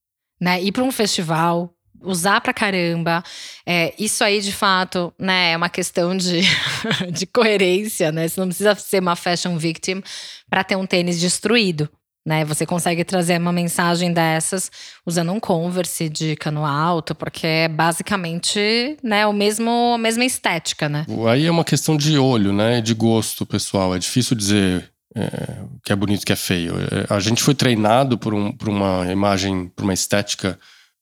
né? 0.40 0.62
Ir 0.62 0.72
para 0.72 0.82
um 0.82 0.90
festival, 0.90 1.75
usar 2.02 2.40
pra 2.40 2.52
caramba. 2.52 3.22
É, 3.64 3.94
isso 3.98 4.22
aí, 4.22 4.40
de 4.40 4.52
fato, 4.52 5.12
né, 5.18 5.52
é 5.52 5.56
uma 5.56 5.68
questão 5.68 6.16
de, 6.16 6.40
de 7.12 7.26
coerência, 7.26 8.12
né? 8.12 8.28
Você 8.28 8.40
não 8.40 8.48
precisa 8.48 8.74
ser 8.74 9.00
uma 9.00 9.16
fashion 9.16 9.56
victim 9.56 10.02
para 10.48 10.64
ter 10.64 10.76
um 10.76 10.86
tênis 10.86 11.20
destruído. 11.20 11.88
Né, 12.24 12.44
você 12.44 12.66
consegue 12.66 13.04
trazer 13.04 13.38
uma 13.38 13.52
mensagem 13.52 14.12
dessas 14.12 14.68
usando 15.06 15.30
um 15.30 15.38
Converse 15.38 16.08
de 16.08 16.34
cano 16.34 16.66
alto, 16.66 17.14
porque 17.14 17.46
é 17.46 17.68
basicamente 17.68 18.96
né, 19.00 19.24
o 19.28 19.32
mesmo, 19.32 19.92
a 19.94 19.98
mesma 19.98 20.24
estética, 20.24 20.88
né? 20.88 21.06
Aí 21.30 21.46
é 21.46 21.50
uma 21.52 21.62
questão 21.62 21.96
de 21.96 22.18
olho, 22.18 22.52
né? 22.52 22.80
De 22.80 22.94
gosto 22.94 23.46
pessoal. 23.46 23.94
É 23.94 23.98
difícil 24.00 24.36
dizer 24.36 24.90
é, 25.16 25.62
que 25.82 25.92
é 25.92 25.96
bonito 25.96 26.26
que 26.26 26.32
é 26.32 26.36
feio. 26.36 26.74
É, 26.78 27.14
a 27.14 27.18
gente 27.20 27.42
foi 27.42 27.54
treinado 27.54 28.18
por, 28.18 28.34
um, 28.34 28.52
por 28.52 28.68
uma 28.68 29.10
imagem, 29.10 29.68
por 29.74 29.84
uma 29.84 29.94
estética 29.94 30.58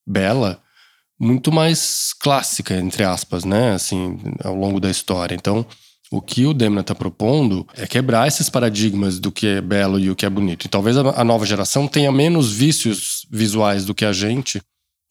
bela, 0.06 0.62
muito 1.18 1.52
mais 1.52 2.12
clássica, 2.20 2.76
entre 2.76 3.04
aspas, 3.04 3.44
né? 3.44 3.72
Assim, 3.72 4.18
ao 4.42 4.54
longo 4.54 4.80
da 4.80 4.90
história. 4.90 5.34
Então, 5.34 5.66
o 6.10 6.20
que 6.20 6.46
o 6.46 6.54
Demna 6.54 6.80
está 6.80 6.94
propondo 6.94 7.66
é 7.74 7.86
quebrar 7.86 8.28
esses 8.28 8.48
paradigmas 8.48 9.18
do 9.18 9.32
que 9.32 9.46
é 9.46 9.60
belo 9.60 9.98
e 9.98 10.10
o 10.10 10.16
que 10.16 10.26
é 10.26 10.30
bonito. 10.30 10.64
E 10.64 10.68
talvez 10.68 10.96
a, 10.96 11.24
nova 11.24 11.46
geração 11.46 11.88
tenha 11.88 12.12
menos 12.12 12.52
vícios 12.52 13.26
visuais 13.30 13.84
do 13.84 13.94
que 13.94 14.04
a 14.04 14.12
gente 14.12 14.60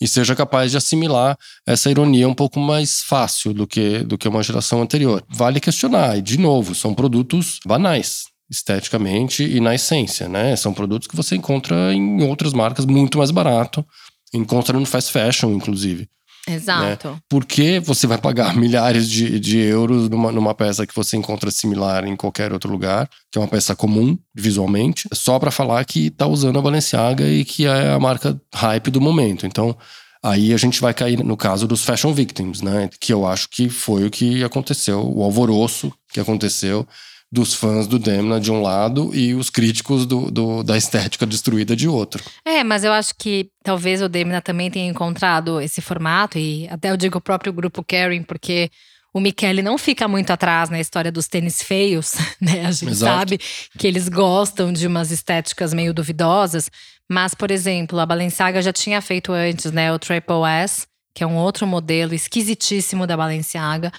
e 0.01 0.07
seja 0.07 0.35
capaz 0.35 0.71
de 0.71 0.77
assimilar 0.77 1.37
essa 1.65 1.89
ironia 1.89 2.27
um 2.27 2.33
pouco 2.33 2.59
mais 2.59 3.01
fácil 3.01 3.53
do 3.53 3.65
que, 3.65 3.99
do 3.99 4.17
que 4.17 4.27
uma 4.27 4.43
geração 4.43 4.81
anterior. 4.81 5.23
Vale 5.29 5.59
questionar, 5.59 6.17
e 6.17 6.21
de 6.21 6.37
novo, 6.37 6.75
são 6.75 6.93
produtos 6.93 7.59
banais, 7.65 8.25
esteticamente 8.49 9.43
e 9.43 9.59
na 9.59 9.75
essência, 9.75 10.27
né? 10.27 10.55
São 10.55 10.73
produtos 10.73 11.07
que 11.07 11.15
você 11.15 11.35
encontra 11.35 11.93
em 11.93 12.21
outras 12.23 12.53
marcas 12.53 12.85
muito 12.85 13.17
mais 13.17 13.31
barato, 13.31 13.85
encontra 14.33 14.79
no 14.79 14.85
fast 14.85 15.11
fashion, 15.11 15.51
inclusive. 15.51 16.07
Exato. 16.47 17.17
Por 17.29 17.45
que 17.45 17.79
você 17.79 18.05
vai 18.05 18.17
pagar 18.17 18.55
milhares 18.57 19.09
de, 19.09 19.39
de 19.39 19.57
euros 19.59 20.09
numa, 20.09 20.31
numa 20.31 20.53
peça 20.53 20.85
que 20.85 20.95
você 20.95 21.15
encontra 21.15 21.49
similar 21.49 22.05
em 22.05 22.15
qualquer 22.15 22.51
outro 22.51 22.71
lugar, 22.71 23.09
que 23.31 23.37
é 23.37 23.41
uma 23.41 23.47
peça 23.47 23.75
comum 23.75 24.17
visualmente, 24.35 25.07
só 25.13 25.39
para 25.39 25.51
falar 25.51 25.85
que 25.85 26.09
tá 26.09 26.27
usando 26.27 26.59
a 26.59 26.61
Balenciaga 26.61 27.25
e 27.27 27.45
que 27.45 27.65
é 27.65 27.91
a 27.91 27.99
marca 27.99 28.39
hype 28.53 28.91
do 28.91 28.99
momento. 28.99 29.45
Então, 29.45 29.75
aí 30.21 30.53
a 30.53 30.57
gente 30.57 30.81
vai 30.81 30.93
cair 30.93 31.23
no 31.23 31.37
caso 31.37 31.65
dos 31.65 31.83
fashion 31.83 32.13
victims, 32.13 32.61
né? 32.61 32.89
Que 32.99 33.13
eu 33.13 33.25
acho 33.25 33.47
que 33.49 33.69
foi 33.69 34.05
o 34.05 34.11
que 34.11 34.43
aconteceu, 34.43 35.01
o 35.15 35.23
alvoroço 35.23 35.93
que 36.11 36.19
aconteceu 36.19 36.85
dos 37.33 37.55
fãs 37.55 37.87
do 37.87 37.97
Demna 37.97 38.39
de 38.39 38.51
um 38.51 38.61
lado 38.61 39.09
e 39.15 39.33
os 39.33 39.49
críticos 39.49 40.05
do, 40.05 40.29
do- 40.29 40.61
da 40.63 40.77
estética 40.77 41.25
destruída 41.25 41.75
de 41.75 41.87
outro. 41.87 42.23
É, 42.45 42.63
mas 42.63 42.83
eu 42.83 42.93
acho 42.93 43.15
que 43.17 43.49
talvez 43.63 44.03
o 44.03 44.07
Demna 44.07 44.39
também 44.39 44.69
tenha 44.69 44.87
encontrado 44.87 45.59
esse 45.59 45.81
formato, 45.81 46.37
e 46.37 46.67
até 46.69 46.91
eu 46.91 46.97
digo 46.97 47.17
o 47.17 47.21
próprio 47.21 47.51
grupo 47.51 47.83
Karen, 47.83 48.21
porque 48.21 48.69
o 49.11 49.19
Michele 49.19 49.63
não 49.63 49.79
fica 49.79 50.07
muito 50.07 50.29
atrás 50.31 50.69
na 50.69 50.79
história 50.79 51.11
dos 51.11 51.27
tênis 51.27 51.63
feios, 51.63 52.13
né? 52.39 52.67
A 52.67 52.71
gente 52.71 52.91
Exato. 52.91 53.17
sabe 53.17 53.39
que 53.79 53.87
eles 53.87 54.07
gostam 54.09 54.71
de 54.71 54.85
umas 54.85 55.09
estéticas 55.09 55.73
meio 55.73 55.91
duvidosas, 55.91 56.69
mas, 57.09 57.33
por 57.33 57.49
exemplo, 57.49 57.99
a 57.99 58.05
Balenciaga 58.05 58.61
já 58.61 58.71
tinha 58.71 59.01
feito 59.01 59.31
antes, 59.31 59.71
né? 59.71 59.91
O 59.91 59.97
Triple 59.97 60.43
S, 60.61 60.85
que 61.15 61.23
é 61.23 61.27
um 61.27 61.35
outro 61.35 61.65
modelo 61.65 62.13
esquisitíssimo 62.13 63.07
da 63.07 63.17
Balenciaga. 63.17 63.91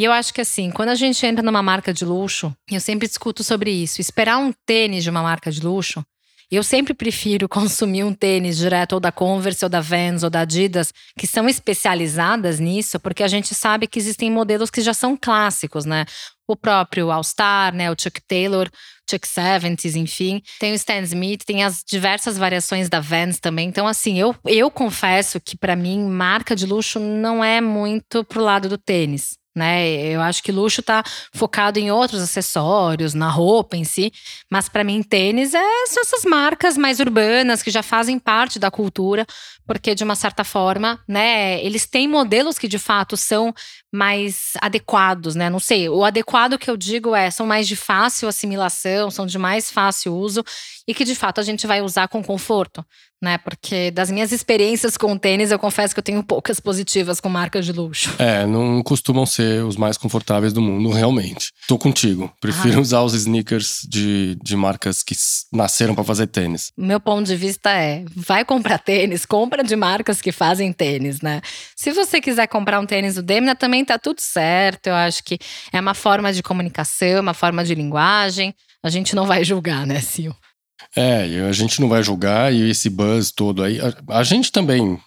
E 0.00 0.04
eu 0.04 0.12
acho 0.12 0.32
que 0.32 0.40
assim, 0.40 0.70
quando 0.70 0.88
a 0.88 0.94
gente 0.94 1.26
entra 1.26 1.44
numa 1.44 1.62
marca 1.62 1.92
de 1.92 2.06
luxo, 2.06 2.56
eu 2.70 2.80
sempre 2.80 3.06
discuto 3.06 3.44
sobre 3.44 3.70
isso. 3.70 4.00
Esperar 4.00 4.38
um 4.38 4.50
tênis 4.64 5.04
de 5.04 5.10
uma 5.10 5.20
marca 5.20 5.52
de 5.52 5.60
luxo, 5.60 6.02
Eu 6.50 6.62
sempre 6.62 6.94
prefiro 6.94 7.46
consumir 7.50 8.02
um 8.02 8.14
tênis 8.14 8.56
direto 8.56 8.94
ou 8.94 9.00
da 9.00 9.12
Converse 9.12 9.62
ou 9.62 9.68
da 9.68 9.82
Vans 9.82 10.22
ou 10.22 10.30
da 10.30 10.40
Adidas, 10.40 10.90
que 11.18 11.26
são 11.26 11.46
especializadas 11.50 12.58
nisso, 12.58 12.98
porque 12.98 13.22
a 13.22 13.28
gente 13.28 13.54
sabe 13.54 13.86
que 13.86 13.98
existem 13.98 14.30
modelos 14.30 14.70
que 14.70 14.80
já 14.80 14.94
são 14.94 15.18
clássicos, 15.18 15.84
né? 15.84 16.06
O 16.48 16.56
próprio 16.56 17.10
All 17.10 17.22
Star, 17.22 17.74
né? 17.74 17.90
O 17.90 17.94
Chuck 17.94 18.22
Taylor, 18.26 18.70
Chuck 19.08 19.28
70s, 19.28 19.96
enfim. 19.96 20.40
Tem 20.58 20.72
o 20.72 20.76
Stan 20.76 21.02
Smith, 21.02 21.44
tem 21.44 21.62
as 21.62 21.84
diversas 21.86 22.38
variações 22.38 22.88
da 22.88 23.00
Vans 23.00 23.38
também. 23.38 23.68
Então, 23.68 23.86
assim, 23.86 24.18
eu, 24.18 24.34
eu 24.46 24.70
confesso 24.70 25.38
que 25.38 25.58
para 25.58 25.76
mim, 25.76 26.02
marca 26.08 26.56
de 26.56 26.64
luxo 26.64 26.98
não 26.98 27.44
é 27.44 27.60
muito 27.60 28.24
pro 28.24 28.42
lado 28.42 28.66
do 28.66 28.78
tênis 28.78 29.38
né? 29.60 29.86
Eu 30.06 30.22
acho 30.22 30.42
que 30.42 30.50
luxo 30.50 30.82
tá 30.82 31.04
focado 31.34 31.78
em 31.78 31.90
outros 31.90 32.22
acessórios, 32.22 33.12
na 33.12 33.28
roupa 33.28 33.76
em 33.76 33.84
si, 33.84 34.10
mas 34.48 34.70
para 34.70 34.82
mim 34.82 35.02
tênis 35.02 35.52
é 35.52 35.86
são 35.86 36.02
essas 36.02 36.24
marcas 36.24 36.78
mais 36.78 36.98
urbanas 36.98 37.62
que 37.62 37.70
já 37.70 37.82
fazem 37.82 38.18
parte 38.18 38.58
da 38.58 38.70
cultura, 38.70 39.26
porque 39.66 39.94
de 39.94 40.02
uma 40.02 40.14
certa 40.14 40.44
forma, 40.44 40.98
né, 41.06 41.62
eles 41.62 41.86
têm 41.86 42.08
modelos 42.08 42.58
que 42.58 42.66
de 42.66 42.78
fato 42.78 43.18
são 43.18 43.54
mais 43.92 44.52
adequados, 44.60 45.34
né? 45.34 45.50
Não 45.50 45.58
sei, 45.58 45.88
o 45.88 46.04
adequado 46.04 46.58
que 46.58 46.70
eu 46.70 46.76
digo 46.76 47.14
é 47.14 47.30
são 47.30 47.46
mais 47.46 47.66
de 47.66 47.76
fácil 47.76 48.28
assimilação, 48.28 49.10
são 49.10 49.26
de 49.26 49.38
mais 49.38 49.70
fácil 49.70 50.14
uso 50.14 50.44
e 50.86 50.94
que 50.94 51.04
de 51.04 51.14
fato 51.14 51.40
a 51.40 51.42
gente 51.42 51.66
vai 51.66 51.80
usar 51.80 52.08
com 52.08 52.22
conforto, 52.22 52.84
né? 53.22 53.38
Porque 53.38 53.90
das 53.90 54.10
minhas 54.10 54.32
experiências 54.32 54.96
com 54.96 55.16
tênis, 55.16 55.50
eu 55.50 55.58
confesso 55.58 55.94
que 55.94 55.98
eu 55.98 56.04
tenho 56.04 56.22
poucas 56.22 56.58
positivas 56.58 57.20
com 57.20 57.28
marcas 57.28 57.66
de 57.66 57.72
luxo. 57.72 58.14
É, 58.18 58.46
não 58.46 58.82
costumam 58.82 59.26
ser 59.26 59.64
os 59.64 59.76
mais 59.76 59.96
confortáveis 59.96 60.52
do 60.52 60.60
mundo, 60.60 60.90
realmente. 60.90 61.52
Tô 61.68 61.76
contigo. 61.76 62.32
Prefiro 62.40 62.78
ah. 62.78 62.80
usar 62.80 63.02
os 63.02 63.14
sneakers 63.14 63.86
de, 63.88 64.38
de 64.42 64.56
marcas 64.56 65.02
que 65.02 65.14
nasceram 65.52 65.94
para 65.94 66.04
fazer 66.04 66.28
tênis. 66.28 66.72
Meu 66.76 66.98
ponto 66.98 67.26
de 67.26 67.36
vista 67.36 67.70
é: 67.70 68.04
vai 68.16 68.44
comprar 68.44 68.78
tênis, 68.78 69.26
compra 69.26 69.62
de 69.62 69.76
marcas 69.76 70.20
que 70.20 70.32
fazem 70.32 70.72
tênis, 70.72 71.20
né? 71.20 71.42
Se 71.76 71.92
você 71.92 72.20
quiser 72.20 72.46
comprar 72.46 72.80
um 72.80 72.86
tênis 72.86 73.16
do 73.16 73.22
Demna, 73.22 73.54
também 73.54 73.79
também 73.80 73.84
tá 73.84 73.98
tudo 73.98 74.20
certo. 74.20 74.88
Eu 74.88 74.94
acho 74.94 75.24
que 75.24 75.38
é 75.72 75.80
uma 75.80 75.94
forma 75.94 76.32
de 76.32 76.42
comunicação, 76.42 77.20
uma 77.20 77.34
forma 77.34 77.64
de 77.64 77.74
linguagem. 77.74 78.54
A 78.82 78.90
gente 78.90 79.14
não 79.14 79.26
vai 79.26 79.44
julgar, 79.44 79.86
né, 79.86 80.00
Sil? 80.00 80.32
É, 80.96 81.22
a 81.48 81.52
gente 81.52 81.80
não 81.80 81.88
vai 81.88 82.02
julgar 82.02 82.52
e 82.52 82.70
esse 82.70 82.88
buzz 82.88 83.30
todo 83.30 83.62
aí. 83.62 83.78
A, 83.80 84.18
a 84.18 84.24
gente 84.24 84.50
também 84.50 84.98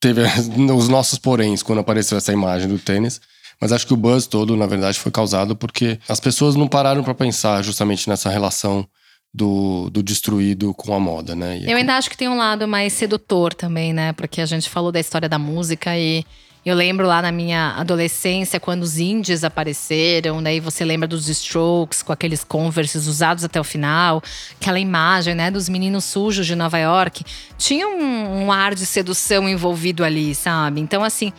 teve 0.00 0.22
os 0.72 0.88
nossos 0.88 1.18
poréns 1.18 1.62
quando 1.62 1.80
apareceu 1.80 2.16
essa 2.18 2.32
imagem 2.32 2.68
do 2.68 2.78
tênis. 2.78 3.20
Mas 3.60 3.72
acho 3.72 3.86
que 3.86 3.94
o 3.94 3.96
buzz 3.96 4.26
todo, 4.26 4.56
na 4.56 4.66
verdade, 4.66 4.98
foi 4.98 5.12
causado 5.12 5.54
porque 5.54 5.98
as 6.08 6.18
pessoas 6.18 6.56
não 6.56 6.66
pararam 6.66 7.04
para 7.04 7.14
pensar 7.14 7.62
justamente 7.62 8.08
nessa 8.08 8.28
relação 8.28 8.86
do, 9.32 9.88
do 9.90 10.02
destruído 10.02 10.74
com 10.74 10.92
a 10.94 11.00
moda, 11.00 11.34
né? 11.34 11.58
E 11.58 11.70
Eu 11.70 11.76
ainda 11.76 11.96
acho 11.96 12.10
que 12.10 12.16
tem 12.16 12.28
um 12.28 12.36
lado 12.36 12.66
mais 12.68 12.92
sedutor 12.92 13.54
também, 13.54 13.92
né? 13.92 14.12
Porque 14.12 14.40
a 14.40 14.46
gente 14.46 14.68
falou 14.68 14.92
da 14.92 15.00
história 15.00 15.28
da 15.28 15.38
música 15.38 15.96
e 15.96 16.24
eu 16.64 16.74
lembro 16.74 17.06
lá 17.06 17.20
na 17.20 17.30
minha 17.30 17.74
adolescência, 17.76 18.58
quando 18.58 18.82
os 18.82 18.98
indies 18.98 19.44
apareceram, 19.44 20.42
daí 20.42 20.60
você 20.60 20.84
lembra 20.84 21.06
dos 21.06 21.28
Strokes 21.28 22.02
com 22.02 22.12
aqueles 22.12 22.42
Converses 22.42 23.06
usados 23.06 23.44
até 23.44 23.60
o 23.60 23.64
final, 23.64 24.22
aquela 24.60 24.80
imagem, 24.80 25.34
né, 25.34 25.50
dos 25.50 25.68
meninos 25.68 26.04
sujos 26.04 26.46
de 26.46 26.56
Nova 26.56 26.78
York. 26.78 27.24
Tinha 27.58 27.86
um, 27.86 28.44
um 28.44 28.52
ar 28.52 28.74
de 28.74 28.86
sedução 28.86 29.48
envolvido 29.48 30.02
ali, 30.02 30.34
sabe? 30.34 30.80
Então, 30.80 31.04
assim, 31.04 31.32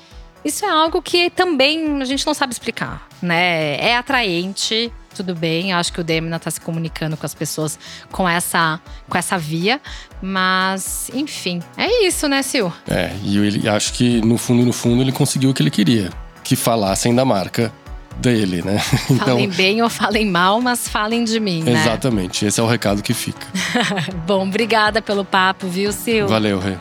isso 0.43 0.63
é 0.63 0.69
algo 0.69 1.01
que 1.01 1.31
também 1.31 2.01
a 2.01 2.05
gente 2.05 2.25
não 2.25 2.35
sabe 2.35 2.53
explicar, 2.53 3.07
né? 3.19 3.77
É 3.77 3.97
atraente, 3.97 4.91
tudo 5.15 5.34
bem. 5.34 5.71
Eu 5.71 5.78
acho 5.78 5.91
que 5.91 6.01
o 6.01 6.04
Demina 6.04 6.36
está 6.36 6.51
se 6.51 6.60
comunicando 6.60 7.15
com 7.15 7.25
as 7.25 7.34
pessoas 7.34 7.80
com 8.12 8.28
essa, 8.28 8.80
com 9.10 9.17
essa 9.17 9.38
via. 9.38 9.82
Mas, 10.21 11.10
enfim, 11.13 11.62
é 11.78 12.06
isso, 12.06 12.28
né, 12.28 12.41
Sil? 12.43 12.69
É, 12.88 13.12
e 13.23 13.38
ele 13.38 13.67
acho 13.67 13.93
que 13.93 14.21
no 14.21 14.38
fundo, 14.38 14.65
no 14.65 14.73
fundo, 14.73 15.01
ele 15.01 15.12
conseguiu 15.12 15.49
o 15.49 15.54
que 15.54 15.63
ele 15.63 15.71
queria. 15.71 16.10
Que 16.43 16.56
falassem 16.56 17.15
da 17.15 17.25
marca 17.25 17.71
dele, 18.17 18.62
né? 18.62 18.82
Então, 19.10 19.28
falem 19.28 19.49
bem 19.49 19.82
ou 19.82 19.89
falem 19.89 20.25
mal, 20.25 20.62
mas 20.62 20.88
falem 20.88 21.23
de 21.23 21.39
mim, 21.39 21.63
né? 21.63 21.73
Exatamente, 21.73 22.45
esse 22.45 22.60
é 22.60 22.63
o 22.63 22.67
recado 22.67 23.01
que 23.01 23.13
fica. 23.13 23.47
Bom, 24.28 24.47
obrigada 24.47 25.01
pelo 25.01 25.25
papo, 25.25 25.67
viu, 25.67 25.91
Sil? 25.91 26.28
Valeu, 26.28 26.60
Rê. 26.60 26.75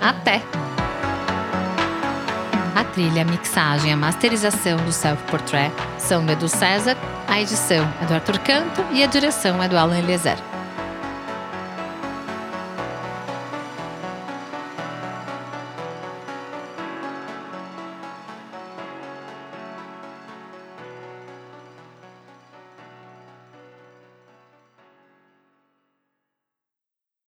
Até! 0.00 0.42
A 2.74 2.84
trilha, 2.84 3.22
a 3.22 3.24
mixagem, 3.24 3.92
a 3.92 3.96
masterização 3.96 4.78
do 4.78 4.92
Self 4.92 5.22
Portrait 5.24 5.70
são 5.98 6.24
do 6.24 6.32
Edu 6.32 6.48
César, 6.48 6.96
a 7.28 7.38
edição 7.38 7.86
é 8.00 8.06
do 8.06 8.14
Arthur 8.14 8.38
Canto 8.38 8.82
e 8.92 9.02
a 9.02 9.06
direção 9.06 9.62
é 9.62 9.68
do 9.68 9.76
Alan 9.76 9.98
Eliezer. 9.98 10.38